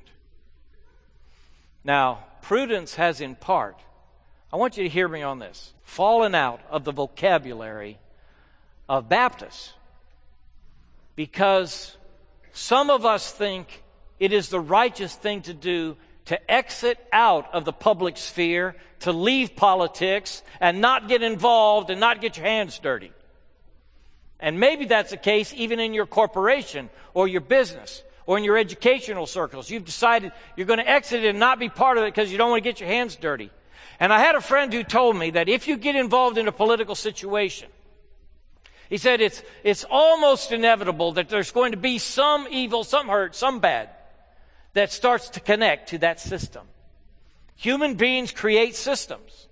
Now, 1.83 2.25
prudence 2.43 2.95
has 2.97 3.21
in 3.21 3.35
part, 3.35 3.81
I 4.53 4.57
want 4.57 4.77
you 4.77 4.85
to 4.85 4.89
hear 4.89 5.09
me 5.09 5.23
on 5.23 5.39
this, 5.39 5.73
fallen 5.83 6.35
out 6.35 6.61
of 6.71 6.85
the 6.85 6.93
vocabulary 6.93 7.99
of 8.89 9.09
Baptists 9.09 9.73
because 11.17 11.97
some 12.53 12.91
of 12.91 13.05
us 13.05 13.33
think 13.33 13.83
it 14.19 14.33
is 14.33 14.49
the 14.49 14.61
righteous 14.61 15.15
thing 15.15 15.43
to 15.43 15.55
do 15.55 15.97
to 16.27 16.51
exit 16.51 16.99
out 17.13 17.53
of 17.55 17.65
the 17.65 17.73
public 17.73 18.17
sphere, 18.17 18.75
to 19.01 19.13
leave 19.13 19.57
politics, 19.57 20.43
and 20.61 20.81
not 20.81 21.09
get 21.09 21.23
involved 21.23 21.91
and 21.91 22.01
not 22.01 22.21
get 22.21 22.37
your 22.37 22.47
hands 22.47 22.79
dirty. 22.79 23.13
And 24.39 24.61
maybe 24.61 24.85
that's 24.85 25.11
the 25.11 25.17
case 25.17 25.55
even 25.57 25.81
in 25.81 25.95
your 25.95 26.07
corporation 26.07 26.91
or 27.15 27.27
your 27.27 27.41
business 27.41 28.03
or 28.27 28.37
in 28.37 28.45
your 28.45 28.59
educational 28.59 29.27
circles. 29.27 29.71
You've 29.71 29.85
decided 29.85 30.33
you're 30.57 30.67
going 30.67 30.81
to 30.81 30.89
exit 30.89 31.25
it 31.25 31.29
and 31.29 31.39
not 31.39 31.59
be 31.59 31.69
part 31.69 31.97
of 31.97 32.05
it 32.05 32.15
because 32.15 32.31
you 32.31 32.39
don't 32.39 32.51
want 32.51 32.63
to 32.63 32.69
get 32.69 32.81
your 32.81 32.89
hands 32.89 33.17
dirty. 33.17 33.51
And 33.99 34.13
I 34.13 34.19
had 34.21 34.35
a 34.35 34.41
friend 34.41 34.73
who 34.73 34.83
told 34.83 35.17
me 35.17 35.31
that 35.31 35.49
if 35.49 35.69
you 35.69 35.77
get 35.77 35.97
involved 35.97 36.39
in 36.39 36.49
a 36.49 36.53
political 36.53 36.95
situation, 36.95 37.69
he 38.89 38.99
said 38.99 39.21
it's, 39.21 39.43
it's 39.65 39.85
almost 39.91 40.53
inevitable 40.53 41.13
that 41.13 41.29
there's 41.29 41.51
going 41.51 41.73
to 41.73 41.79
be 41.79 41.99
some 41.99 42.47
evil, 42.51 42.85
some 42.85 43.09
hurt, 43.09 43.35
some 43.35 43.61
bad 43.61 43.91
that 44.75 44.93
starts 44.93 45.31
to 45.31 45.41
connect 45.41 45.89
to 45.91 45.99
that 45.99 46.21
system. 46.21 46.67
Human 47.57 47.95
beings 47.95 48.33
create 48.33 48.77
systems. 48.77 49.49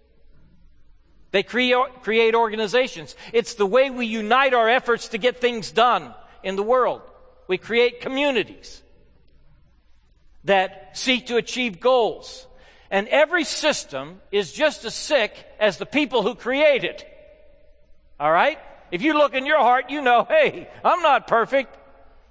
They 1.30 1.42
create, 1.42 1.74
create 2.02 2.34
organizations. 2.34 3.16
It's 3.32 3.54
the 3.54 3.66
way 3.66 3.90
we 3.90 4.06
unite 4.06 4.54
our 4.54 4.68
efforts 4.68 5.08
to 5.08 5.18
get 5.18 5.40
things 5.40 5.72
done 5.72 6.14
in 6.44 6.54
the 6.54 6.62
world. 6.62 7.02
We 7.48 7.58
create 7.58 8.00
communities 8.00 8.82
that 10.44 10.96
seek 10.96 11.26
to 11.26 11.36
achieve 11.36 11.80
goals. 11.80 12.46
And 12.94 13.08
every 13.08 13.42
system 13.42 14.20
is 14.30 14.52
just 14.52 14.84
as 14.84 14.94
sick 14.94 15.32
as 15.58 15.78
the 15.78 15.84
people 15.84 16.22
who 16.22 16.36
create 16.36 16.84
it. 16.84 17.04
All 18.20 18.30
right? 18.30 18.56
If 18.92 19.02
you 19.02 19.18
look 19.18 19.34
in 19.34 19.46
your 19.46 19.58
heart, 19.58 19.90
you 19.90 20.00
know, 20.00 20.22
hey, 20.22 20.68
I'm 20.84 21.02
not 21.02 21.26
perfect. 21.26 21.76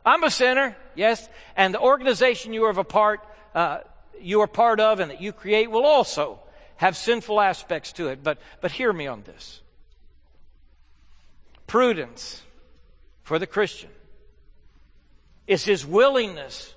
I'm 0.06 0.24
a 0.24 0.32
sinner. 0.32 0.78
Yes. 0.96 1.28
And 1.58 1.74
the 1.74 1.82
organization 1.82 2.54
you 2.54 2.64
are 2.64 2.70
a 2.70 2.86
part, 2.86 3.20
uh, 3.54 3.80
you 4.22 4.40
are 4.40 4.48
part 4.48 4.80
of 4.80 5.02
and 5.02 5.12
that 5.12 5.20
you 5.20 5.34
create 5.34 5.70
will 5.70 5.84
also 5.84 6.40
have 6.78 6.96
sinful 6.96 7.42
aspects 7.42 7.92
to 7.92 8.08
it. 8.08 8.24
But, 8.24 8.38
but 8.62 8.72
hear 8.72 8.94
me 8.94 9.06
on 9.06 9.24
this. 9.24 9.62
Prudence 11.68 12.42
for 13.24 13.38
the 13.38 13.48
Christian 13.48 13.90
is 15.46 15.66
his 15.66 15.86
willingness 15.86 16.74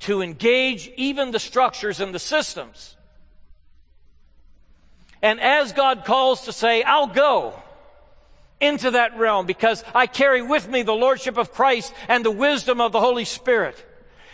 to 0.00 0.20
engage 0.20 0.88
even 0.96 1.30
the 1.30 1.38
structures 1.38 2.00
and 2.00 2.12
the 2.12 2.18
systems. 2.18 2.96
And 5.24 5.40
as 5.40 5.72
God 5.72 6.04
calls 6.04 6.42
to 6.44 6.52
say, 6.52 6.82
I'll 6.82 7.06
go 7.06 7.58
into 8.60 8.90
that 8.90 9.16
realm 9.16 9.46
because 9.46 9.82
I 9.94 10.06
carry 10.06 10.42
with 10.42 10.68
me 10.68 10.82
the 10.82 10.92
Lordship 10.92 11.38
of 11.38 11.50
Christ 11.50 11.94
and 12.08 12.22
the 12.22 12.30
wisdom 12.30 12.78
of 12.78 12.92
the 12.92 13.00
Holy 13.00 13.24
Spirit. 13.24 13.82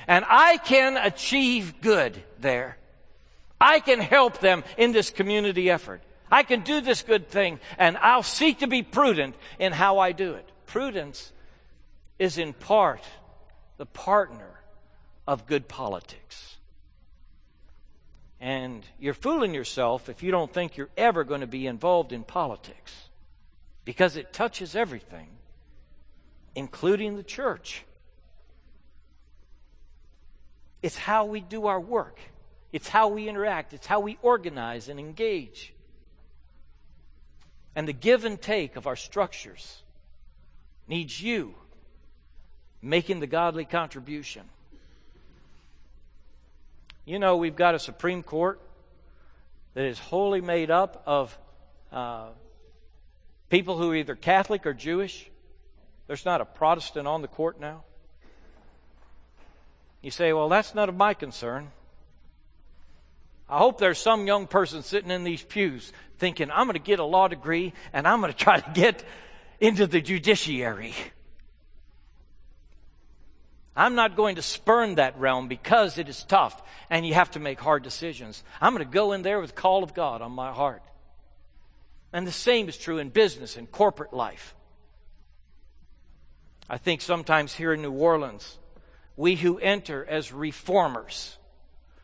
And 0.09 0.24
I 0.29 0.57
can 0.57 0.96
achieve 0.96 1.81
good 1.81 2.20
there. 2.40 2.76
I 3.61 3.79
can 3.79 4.00
help 4.00 4.40
them 4.40 4.64
in 4.76 4.90
this 4.90 5.11
community 5.11 5.70
effort. 5.70 6.03
I 6.29 6.42
can 6.42 6.62
do 6.62 6.81
this 6.81 7.03
good 7.03 7.29
thing 7.29 7.61
and 7.79 7.96
I'll 7.96 8.24
seek 8.24 8.59
to 8.59 8.66
be 8.66 8.83
prudent 8.83 9.37
in 9.61 9.72
how 9.72 10.00
I 10.00 10.11
do 10.11 10.35
it. 10.35 10.48
Prudence 10.66 11.31
is 12.18 12.37
in 12.37 12.53
part 12.53 13.05
the 13.76 13.87
partner 13.87 14.61
of 15.24 15.46
good 15.46 15.68
politics. 15.68 16.57
And 18.40 18.87
you're 18.98 19.14
fooling 19.14 19.53
yourself 19.53 20.09
if 20.09 20.22
you 20.22 20.31
don't 20.31 20.53
think 20.53 20.76
you're 20.76 20.88
ever 20.96 21.24
going 21.24 21.42
to 21.42 21.46
be 21.46 21.66
involved 21.66 22.12
in 22.12 22.24
politics 22.24 23.11
because 23.85 24.16
it 24.16 24.33
touches 24.33 24.74
everything, 24.74 25.29
including 26.55 27.16
the 27.16 27.22
church. 27.22 27.85
It's 30.83 30.96
how 30.96 31.26
we 31.26 31.40
do 31.40 31.66
our 31.66 31.81
work, 31.81 32.18
it's 32.72 32.88
how 32.88 33.09
we 33.09 33.29
interact, 33.29 33.74
it's 33.74 33.87
how 33.87 34.00
we 34.00 34.18
organize 34.22 34.88
and 34.88 34.98
engage. 34.98 35.74
And 37.76 37.87
the 37.87 37.92
give 37.92 38.24
and 38.24 38.40
take 38.40 38.76
of 38.76 38.87
our 38.87 38.96
structures 38.96 39.83
needs 40.88 41.22
you 41.22 41.55
making 42.83 43.20
the 43.20 43.26
godly 43.26 43.64
contribution. 43.64 44.42
You 47.10 47.18
know, 47.18 47.38
we've 47.38 47.56
got 47.56 47.74
a 47.74 47.80
Supreme 47.80 48.22
Court 48.22 48.60
that 49.74 49.84
is 49.84 49.98
wholly 49.98 50.40
made 50.40 50.70
up 50.70 51.02
of 51.06 51.36
uh, 51.90 52.28
people 53.48 53.76
who 53.76 53.90
are 53.90 53.96
either 53.96 54.14
Catholic 54.14 54.64
or 54.64 54.72
Jewish. 54.72 55.28
There's 56.06 56.24
not 56.24 56.40
a 56.40 56.44
Protestant 56.44 57.08
on 57.08 57.20
the 57.20 57.26
court 57.26 57.58
now. 57.58 57.82
You 60.02 60.12
say, 60.12 60.32
well, 60.32 60.48
that's 60.48 60.72
none 60.72 60.88
of 60.88 60.94
my 60.94 61.14
concern. 61.14 61.72
I 63.48 63.58
hope 63.58 63.78
there's 63.78 63.98
some 63.98 64.28
young 64.28 64.46
person 64.46 64.84
sitting 64.84 65.10
in 65.10 65.24
these 65.24 65.42
pews 65.42 65.92
thinking, 66.18 66.48
I'm 66.48 66.66
going 66.68 66.74
to 66.74 66.78
get 66.78 67.00
a 67.00 67.04
law 67.04 67.26
degree 67.26 67.72
and 67.92 68.06
I'm 68.06 68.20
going 68.20 68.32
to 68.32 68.38
try 68.38 68.60
to 68.60 68.70
get 68.72 69.02
into 69.58 69.88
the 69.88 70.00
judiciary. 70.00 70.94
I'm 73.76 73.94
not 73.94 74.16
going 74.16 74.37
to 74.37 74.42
spurn 74.42 74.96
that 74.96 75.18
realm 75.18 75.48
because 75.48 75.96
it 75.96 76.09
is 76.09 76.24
tough 76.24 76.61
and 76.90 77.06
you 77.06 77.14
have 77.14 77.30
to 77.33 77.40
make 77.40 77.61
hard 77.61 77.83
decisions. 77.83 78.42
I'm 78.61 78.74
going 78.74 78.87
to 78.87 78.92
go 78.92 79.12
in 79.12 79.22
there 79.22 79.40
with 79.40 79.54
the 79.54 79.61
call 79.61 79.85
of 79.85 79.94
God 79.94 80.22
on 80.22 80.33
my 80.33 80.52
heart. 80.52 80.83
And 82.12 82.26
the 82.26 82.33
same 82.33 82.68
is 82.68 82.76
true 82.76 82.98
in 82.98 83.11
business 83.11 83.56
and 83.56 83.70
corporate 83.70 84.12
life. 84.12 84.54
I 86.68 86.78
think 86.78 87.00
sometimes 87.00 87.54
here 87.54 87.72
in 87.72 87.83
New 87.83 87.92
Orleans, 87.92 88.59
we 89.16 89.37
who 89.37 89.59
enter 89.59 90.04
as 90.04 90.33
reformers, 90.33 91.37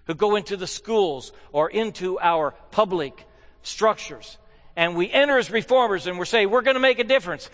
who 0.05 0.14
go 0.14 0.37
into 0.37 0.57
the 0.57 0.66
schools 0.66 1.33
or 1.52 1.68
into 1.68 2.18
our 2.20 2.52
public 2.70 3.26
structures, 3.62 4.38
and 4.76 4.94
we 4.94 5.11
enter 5.11 5.38
as 5.38 5.50
reformers 5.50 6.07
and 6.07 6.18
we're 6.18 6.24
saying, 6.24 6.50
we're 6.50 6.62
going 6.62 6.74
to 6.74 6.81
make 6.81 6.98
a 6.98 7.05
difference. 7.05 7.51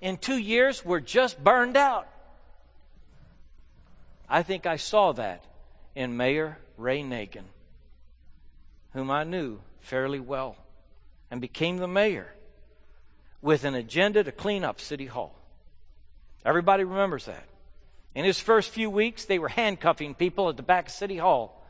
In 0.00 0.16
two 0.16 0.38
years, 0.38 0.84
we're 0.84 1.00
just 1.00 1.42
burned 1.42 1.76
out. 1.76 2.08
I 4.28 4.42
think 4.42 4.66
I 4.66 4.76
saw 4.76 5.12
that 5.12 5.44
in 5.94 6.16
Mayor 6.16 6.58
Ray 6.76 7.02
Nagin, 7.02 7.44
whom 8.92 9.10
I 9.10 9.24
knew 9.24 9.60
fairly 9.80 10.20
well, 10.20 10.56
and 11.30 11.40
became 11.40 11.78
the 11.78 11.88
mayor 11.88 12.32
with 13.40 13.64
an 13.64 13.74
agenda 13.74 14.24
to 14.24 14.32
clean 14.32 14.64
up 14.64 14.80
City 14.80 15.06
Hall. 15.06 15.34
Everybody 16.44 16.84
remembers 16.84 17.26
that. 17.26 17.44
In 18.14 18.24
his 18.24 18.40
first 18.40 18.70
few 18.70 18.88
weeks, 18.88 19.24
they 19.24 19.38
were 19.38 19.48
handcuffing 19.48 20.14
people 20.14 20.48
at 20.48 20.56
the 20.56 20.62
back 20.62 20.86
of 20.86 20.92
City 20.92 21.18
Hall 21.18 21.62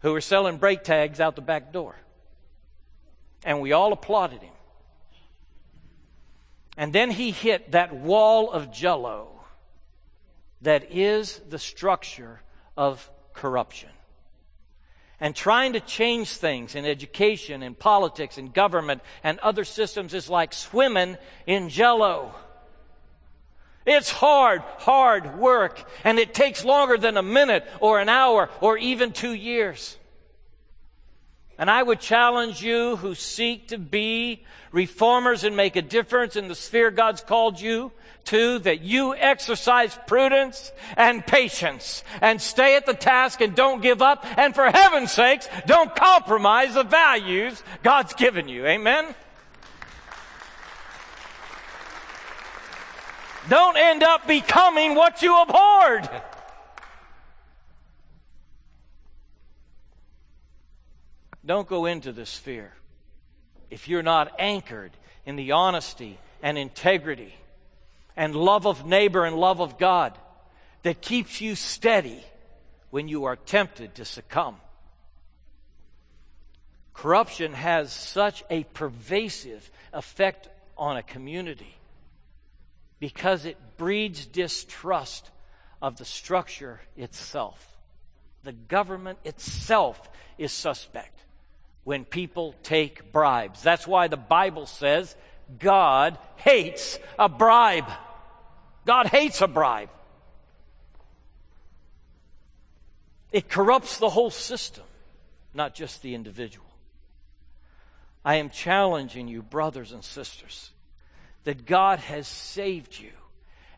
who 0.00 0.12
were 0.12 0.20
selling 0.20 0.58
brake 0.58 0.84
tags 0.84 1.20
out 1.20 1.36
the 1.36 1.42
back 1.42 1.72
door. 1.72 1.96
And 3.44 3.60
we 3.60 3.72
all 3.72 3.92
applauded 3.92 4.42
him. 4.42 4.52
And 6.76 6.92
then 6.92 7.10
he 7.10 7.30
hit 7.30 7.72
that 7.72 7.94
wall 7.94 8.50
of 8.50 8.72
jello 8.72 9.37
that 10.62 10.92
is 10.92 11.40
the 11.48 11.58
structure 11.58 12.40
of 12.76 13.10
corruption. 13.34 13.90
And 15.20 15.34
trying 15.34 15.72
to 15.72 15.80
change 15.80 16.30
things 16.30 16.74
in 16.74 16.84
education 16.84 17.62
and 17.62 17.76
politics 17.76 18.38
and 18.38 18.54
government 18.54 19.02
and 19.24 19.38
other 19.40 19.64
systems 19.64 20.14
is 20.14 20.30
like 20.30 20.52
swimming 20.52 21.16
in 21.46 21.68
jello. 21.68 22.34
It's 23.84 24.10
hard, 24.10 24.60
hard 24.78 25.38
work, 25.38 25.82
and 26.04 26.18
it 26.18 26.34
takes 26.34 26.64
longer 26.64 26.98
than 26.98 27.16
a 27.16 27.22
minute 27.22 27.66
or 27.80 27.98
an 27.98 28.08
hour 28.08 28.48
or 28.60 28.78
even 28.78 29.12
two 29.12 29.32
years. 29.32 29.97
And 31.58 31.68
I 31.68 31.82
would 31.82 31.98
challenge 31.98 32.62
you 32.62 32.96
who 32.96 33.16
seek 33.16 33.68
to 33.68 33.78
be 33.78 34.44
reformers 34.70 35.42
and 35.42 35.56
make 35.56 35.74
a 35.74 35.82
difference 35.82 36.36
in 36.36 36.46
the 36.46 36.54
sphere 36.54 36.92
God's 36.92 37.20
called 37.20 37.60
you 37.60 37.90
to 38.26 38.60
that 38.60 38.82
you 38.82 39.14
exercise 39.14 39.98
prudence 40.06 40.70
and 40.96 41.26
patience 41.26 42.04
and 42.20 42.40
stay 42.40 42.76
at 42.76 42.86
the 42.86 42.94
task 42.94 43.40
and 43.40 43.56
don't 43.56 43.82
give 43.82 44.02
up. 44.02 44.24
And 44.38 44.54
for 44.54 44.70
heaven's 44.70 45.10
sakes, 45.10 45.48
don't 45.66 45.94
compromise 45.96 46.74
the 46.74 46.84
values 46.84 47.62
God's 47.82 48.14
given 48.14 48.48
you. 48.48 48.64
Amen? 48.66 49.14
Don't 53.48 53.76
end 53.78 54.02
up 54.02 54.26
becoming 54.26 54.94
what 54.94 55.22
you 55.22 55.40
abhorred. 55.40 56.08
Don't 61.48 61.66
go 61.66 61.86
into 61.86 62.12
this 62.12 62.36
fear 62.36 62.74
if 63.70 63.88
you're 63.88 64.02
not 64.02 64.32
anchored 64.38 64.92
in 65.24 65.36
the 65.36 65.52
honesty 65.52 66.18
and 66.42 66.58
integrity 66.58 67.34
and 68.14 68.36
love 68.36 68.66
of 68.66 68.84
neighbor 68.84 69.24
and 69.24 69.34
love 69.34 69.58
of 69.58 69.78
God 69.78 70.12
that 70.82 71.00
keeps 71.00 71.40
you 71.40 71.54
steady 71.54 72.22
when 72.90 73.08
you 73.08 73.24
are 73.24 73.36
tempted 73.36 73.94
to 73.94 74.04
succumb. 74.04 74.56
Corruption 76.92 77.54
has 77.54 77.94
such 77.94 78.44
a 78.50 78.64
pervasive 78.64 79.70
effect 79.94 80.50
on 80.76 80.98
a 80.98 81.02
community 81.02 81.78
because 83.00 83.46
it 83.46 83.56
breeds 83.78 84.26
distrust 84.26 85.30
of 85.80 85.96
the 85.96 86.04
structure 86.04 86.82
itself. 86.94 87.78
The 88.42 88.52
government 88.52 89.18
itself 89.24 90.10
is 90.36 90.52
suspect 90.52 91.18
when 91.88 92.04
people 92.04 92.54
take 92.62 93.12
bribes. 93.12 93.62
That's 93.62 93.86
why 93.86 94.08
the 94.08 94.18
Bible 94.18 94.66
says 94.66 95.16
God 95.58 96.18
hates 96.36 96.98
a 97.18 97.30
bribe. 97.30 97.90
God 98.84 99.06
hates 99.06 99.40
a 99.40 99.48
bribe. 99.48 99.88
It 103.32 103.48
corrupts 103.48 103.96
the 103.96 104.10
whole 104.10 104.28
system, 104.28 104.84
not 105.54 105.74
just 105.74 106.02
the 106.02 106.14
individual. 106.14 106.66
I 108.22 108.34
am 108.34 108.50
challenging 108.50 109.26
you, 109.26 109.40
brothers 109.40 109.92
and 109.92 110.04
sisters, 110.04 110.70
that 111.44 111.64
God 111.64 112.00
has 112.00 112.28
saved 112.28 113.00
you 113.00 113.12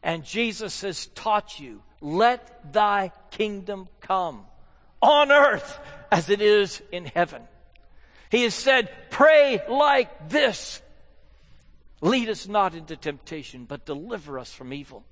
and 0.02 0.24
Jesus 0.24 0.80
has 0.80 1.06
taught 1.06 1.61
you, 1.61 1.80
let 2.00 2.72
thy 2.72 3.12
kingdom 3.30 3.86
come 4.00 4.46
on 5.00 5.30
earth 5.30 5.78
as 6.11 6.28
it 6.28 6.40
is 6.40 6.82
in 6.90 7.04
heaven. 7.04 7.42
He 8.31 8.45
has 8.45 8.55
said, 8.55 8.91
pray 9.11 9.61
like 9.68 10.28
this. 10.28 10.81
Lead 12.01 12.28
us 12.28 12.49
not 12.49 12.74
into 12.74 12.97
temptation, 12.97 13.64
but 13.64 13.85
deliver 13.85 14.39
us 14.39 14.53
from 14.53 14.72
evil. 14.72 15.05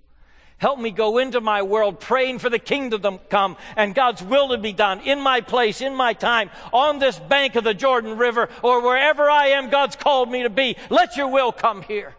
Help 0.56 0.78
me 0.78 0.90
go 0.90 1.18
into 1.18 1.40
my 1.40 1.62
world 1.62 2.00
praying 2.00 2.38
for 2.38 2.50
the 2.50 2.58
kingdom 2.58 3.02
to 3.02 3.18
come 3.28 3.56
and 3.76 3.94
God's 3.94 4.22
will 4.22 4.48
to 4.48 4.58
be 4.58 4.72
done 4.72 5.00
in 5.00 5.20
my 5.20 5.40
place, 5.40 5.80
in 5.80 5.94
my 5.94 6.14
time, 6.14 6.50
on 6.72 6.98
this 6.98 7.18
bank 7.18 7.54
of 7.54 7.64
the 7.64 7.74
Jordan 7.74 8.18
River, 8.18 8.48
or 8.62 8.82
wherever 8.82 9.30
I 9.30 9.48
am 9.48 9.70
God's 9.70 9.94
called 9.96 10.30
me 10.30 10.42
to 10.42 10.50
be. 10.50 10.76
Let 10.90 11.16
your 11.16 11.28
will 11.28 11.52
come 11.52 11.82
here 11.82 12.14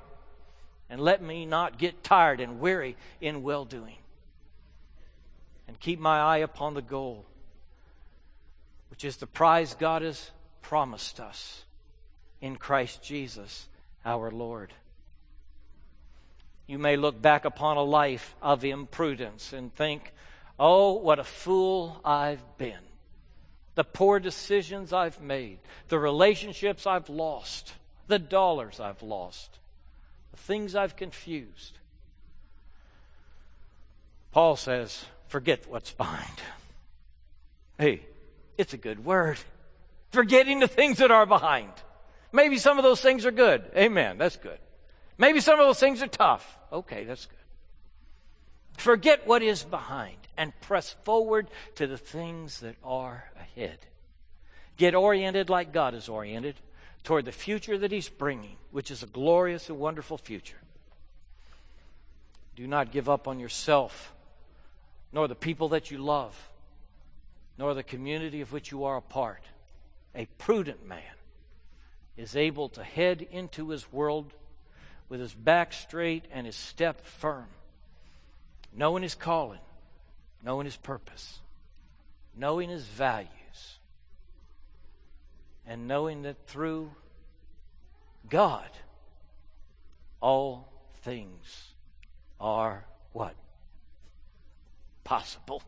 and 0.90 1.02
let 1.02 1.22
me 1.22 1.46
not 1.46 1.78
get 1.78 2.04
tired 2.04 2.40
and 2.40 2.60
weary 2.60 2.96
in 3.20 3.44
well 3.44 3.66
doing. 3.66 3.98
And 5.68 5.80
keep 5.80 6.00
my 6.00 6.20
eye 6.20 6.38
upon 6.38 6.74
the 6.74 6.82
goal, 6.82 7.26
which 8.90 9.04
is 9.04 9.18
the 9.18 9.28
prize 9.28 9.76
God 9.76 10.02
has 10.02 10.32
promised 10.62 11.20
us 11.20 11.64
in 12.42 12.56
Christ 12.56 13.04
Jesus 13.04 13.68
our 14.06 14.32
Lord. 14.32 14.74
You 16.68 16.78
may 16.78 16.98
look 16.98 17.22
back 17.22 17.46
upon 17.46 17.78
a 17.78 17.84
life 17.84 18.36
of 18.42 18.64
imprudence 18.64 19.54
and 19.54 19.74
think, 19.74 20.14
oh, 20.60 20.94
what 20.94 21.20
a 21.20 21.24
fool 21.24 22.00
I've 22.06 22.44
been. 22.58 22.80
The 23.76 23.84
poor 23.84 24.20
decisions 24.20 24.94
I've 24.94 25.22
made, 25.22 25.60
the 25.88 26.00
relationships 26.00 26.86
I've 26.86 27.10
lost, 27.10 27.74
the 28.08 28.20
dollars 28.20 28.80
I've 28.80 29.02
lost 29.02 29.60
the 30.32 30.38
things 30.38 30.76
I've 30.76 30.96
confused. 30.96 31.78
Paul 34.32 34.56
says, 34.56 35.06
forget 35.28 35.68
what's 35.68 35.92
behind. 35.92 36.40
Hey, 37.78 38.02
it's 38.58 38.74
a 38.74 38.78
good 38.78 39.04
word. 39.04 39.40
Forgetting 40.12 40.60
the 40.60 40.68
things 40.68 40.98
that 40.98 41.12
are 41.12 41.26
behind. 41.26 41.72
Maybe 42.32 42.58
some 42.58 42.78
of 42.78 42.84
those 42.84 43.02
things 43.02 43.26
are 43.26 43.32
good. 43.32 43.64
Amen. 43.76 44.18
That's 44.18 44.38
good. 44.38 44.60
Maybe 45.18 45.40
some 45.40 45.60
of 45.60 45.66
those 45.66 45.80
things 45.80 46.02
are 46.02 46.08
tough. 46.08 46.58
Okay, 46.72 47.04
that's 47.04 47.26
good. 47.26 47.36
Forget 48.78 49.28
what 49.28 49.44
is 49.44 49.64
behind 49.64 50.16
and 50.38 50.54
press 50.62 50.96
forward 51.04 51.50
to 51.76 51.86
the 51.86 51.98
things 51.98 52.62
that 52.62 52.76
are 52.84 53.26
ahead. 53.38 53.80
Get 54.78 54.96
oriented 54.96 55.50
like 55.50 55.74
God 55.74 55.94
is 55.94 56.08
oriented 56.08 56.56
toward 57.04 57.26
the 57.26 57.34
future 57.34 57.78
that 57.78 57.92
He's 57.92 58.08
bringing, 58.08 58.56
which 58.72 58.90
is 58.90 59.04
a 59.04 59.08
glorious 59.08 59.70
and 59.70 59.78
wonderful 59.78 60.18
future. 60.18 60.60
Do 62.56 62.66
not 62.68 62.92
give 62.92 63.10
up 63.10 63.28
on 63.28 63.40
yourself, 63.40 64.14
nor 65.12 65.28
the 65.28 65.36
people 65.36 65.70
that 65.70 65.92
you 65.92 65.98
love, 65.98 66.50
nor 67.58 67.74
the 67.74 67.84
community 67.84 68.40
of 68.40 68.54
which 68.54 68.72
you 68.72 68.86
are 68.86 68.98
a 68.98 69.02
part. 69.02 69.44
A 70.20 70.26
prudent 70.38 70.86
man 70.86 71.00
is 72.18 72.36
able 72.36 72.68
to 72.70 72.84
head 72.84 73.26
into 73.32 73.70
his 73.70 73.90
world 73.90 74.34
with 75.08 75.22
his 75.22 75.34
back 75.34 75.72
straight 75.72 76.26
and 76.30 76.46
his 76.46 76.58
step 76.58 77.06
firm, 77.06 77.48
knowing 78.76 79.02
his 79.02 79.16
calling, 79.16 79.62
knowing 80.44 80.66
his 80.66 80.76
purpose, 80.76 81.40
knowing 82.36 82.68
his 82.68 82.84
values, 82.84 83.30
and 85.66 85.88
knowing 85.88 86.24
that 86.24 86.46
through 86.48 86.92
God, 88.30 88.70
all 90.20 90.68
things 91.04 91.70
are 92.42 92.84
what? 93.14 93.36
Possible. 95.06 95.64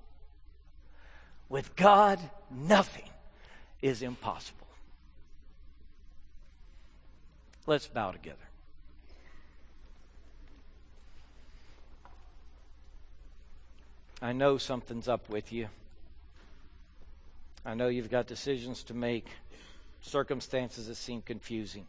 With 1.48 1.74
God, 1.78 2.20
nothing 2.50 3.08
is 3.82 4.02
impossible. 4.02 4.68
Let's 7.66 7.88
bow 7.88 8.12
together. 8.12 8.38
I 14.22 14.34
know 14.34 14.58
something's 14.58 15.08
up 15.08 15.30
with 15.30 15.52
you. 15.52 15.70
I 17.66 17.74
know 17.74 17.88
you've 17.88 18.12
got 18.12 18.28
decisions 18.28 18.84
to 18.84 18.94
make 18.94 19.26
circumstances 20.02 20.88
that 20.88 20.96
seem 20.96 21.22
confusing. 21.22 21.86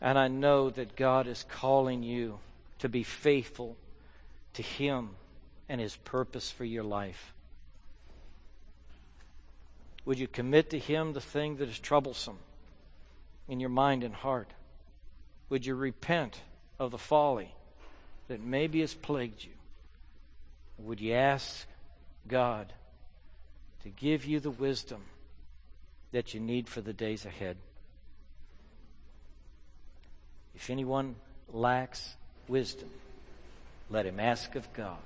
And 0.00 0.18
I 0.18 0.28
know 0.28 0.70
that 0.70 0.96
God 0.96 1.26
is 1.26 1.44
calling 1.48 2.02
you 2.02 2.38
to 2.80 2.88
be 2.88 3.02
faithful 3.02 3.76
to 4.54 4.62
Him 4.62 5.10
and 5.68 5.80
His 5.80 5.96
purpose 5.96 6.50
for 6.50 6.64
your 6.64 6.82
life. 6.82 7.31
Would 10.04 10.18
you 10.18 10.28
commit 10.28 10.70
to 10.70 10.78
Him 10.78 11.12
the 11.12 11.20
thing 11.20 11.56
that 11.56 11.68
is 11.68 11.78
troublesome 11.78 12.38
in 13.48 13.60
your 13.60 13.70
mind 13.70 14.02
and 14.04 14.14
heart? 14.14 14.50
Would 15.48 15.66
you 15.66 15.74
repent 15.74 16.40
of 16.78 16.90
the 16.90 16.98
folly 16.98 17.54
that 18.28 18.40
maybe 18.40 18.80
has 18.80 18.94
plagued 18.94 19.44
you? 19.44 19.52
Would 20.78 21.00
you 21.00 21.14
ask 21.14 21.66
God 22.26 22.72
to 23.82 23.88
give 23.88 24.24
you 24.24 24.40
the 24.40 24.50
wisdom 24.50 25.02
that 26.12 26.34
you 26.34 26.40
need 26.40 26.68
for 26.68 26.80
the 26.80 26.92
days 26.92 27.24
ahead. 27.24 27.56
If 30.54 30.70
anyone 30.70 31.16
lacks 31.52 32.14
wisdom, 32.48 32.90
let 33.90 34.06
him 34.06 34.20
ask 34.20 34.54
of 34.54 34.72
God. 34.74 34.98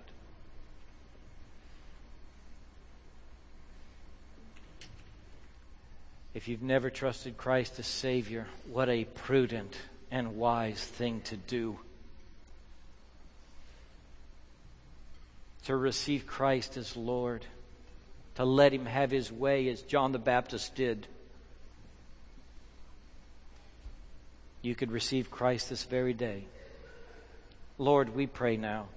If 6.36 6.48
you've 6.48 6.60
never 6.60 6.90
trusted 6.90 7.38
Christ 7.38 7.78
as 7.78 7.86
Savior, 7.86 8.46
what 8.70 8.90
a 8.90 9.04
prudent 9.04 9.74
and 10.10 10.36
wise 10.36 10.84
thing 10.84 11.22
to 11.22 11.36
do. 11.38 11.78
To 15.64 15.74
receive 15.74 16.26
Christ 16.26 16.76
as 16.76 16.94
Lord 16.94 17.46
to 18.34 18.44
let 18.44 18.74
him 18.74 18.84
have 18.84 19.10
his 19.10 19.32
way 19.32 19.70
as 19.70 19.80
John 19.80 20.12
the 20.12 20.18
Baptist 20.18 20.74
did. 20.74 21.06
You 24.60 24.74
could 24.74 24.92
receive 24.92 25.30
Christ 25.30 25.70
this 25.70 25.84
very 25.84 26.12
day. 26.12 26.44
Lord, 27.78 28.14
we 28.14 28.26
pray 28.26 28.58
now 28.58 28.88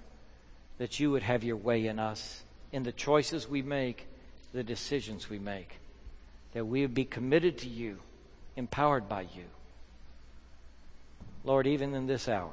that 0.76 1.00
you 1.00 1.10
would 1.12 1.22
have 1.22 1.42
your 1.42 1.56
way 1.56 1.86
in 1.86 1.98
us, 1.98 2.42
in 2.70 2.82
the 2.82 2.92
choices 2.92 3.48
we 3.48 3.62
make, 3.62 4.06
the 4.52 4.62
decisions 4.62 5.30
we 5.30 5.38
make, 5.38 5.79
that 6.52 6.66
we 6.66 6.82
would 6.82 6.94
be 6.94 7.04
committed 7.04 7.58
to 7.58 7.68
you, 7.68 7.98
empowered 8.56 9.08
by 9.08 9.22
you. 9.22 9.44
Lord, 11.44 11.66
even 11.66 11.94
in 11.94 12.06
this 12.06 12.28
hour, 12.28 12.52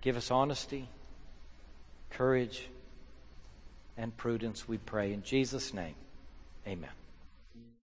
give 0.00 0.16
us 0.16 0.30
honesty, 0.30 0.88
courage, 2.10 2.68
and 3.96 4.16
prudence, 4.16 4.68
we 4.68 4.78
pray. 4.78 5.12
In 5.12 5.22
Jesus' 5.22 5.74
name, 5.74 5.94
amen. 6.66 6.90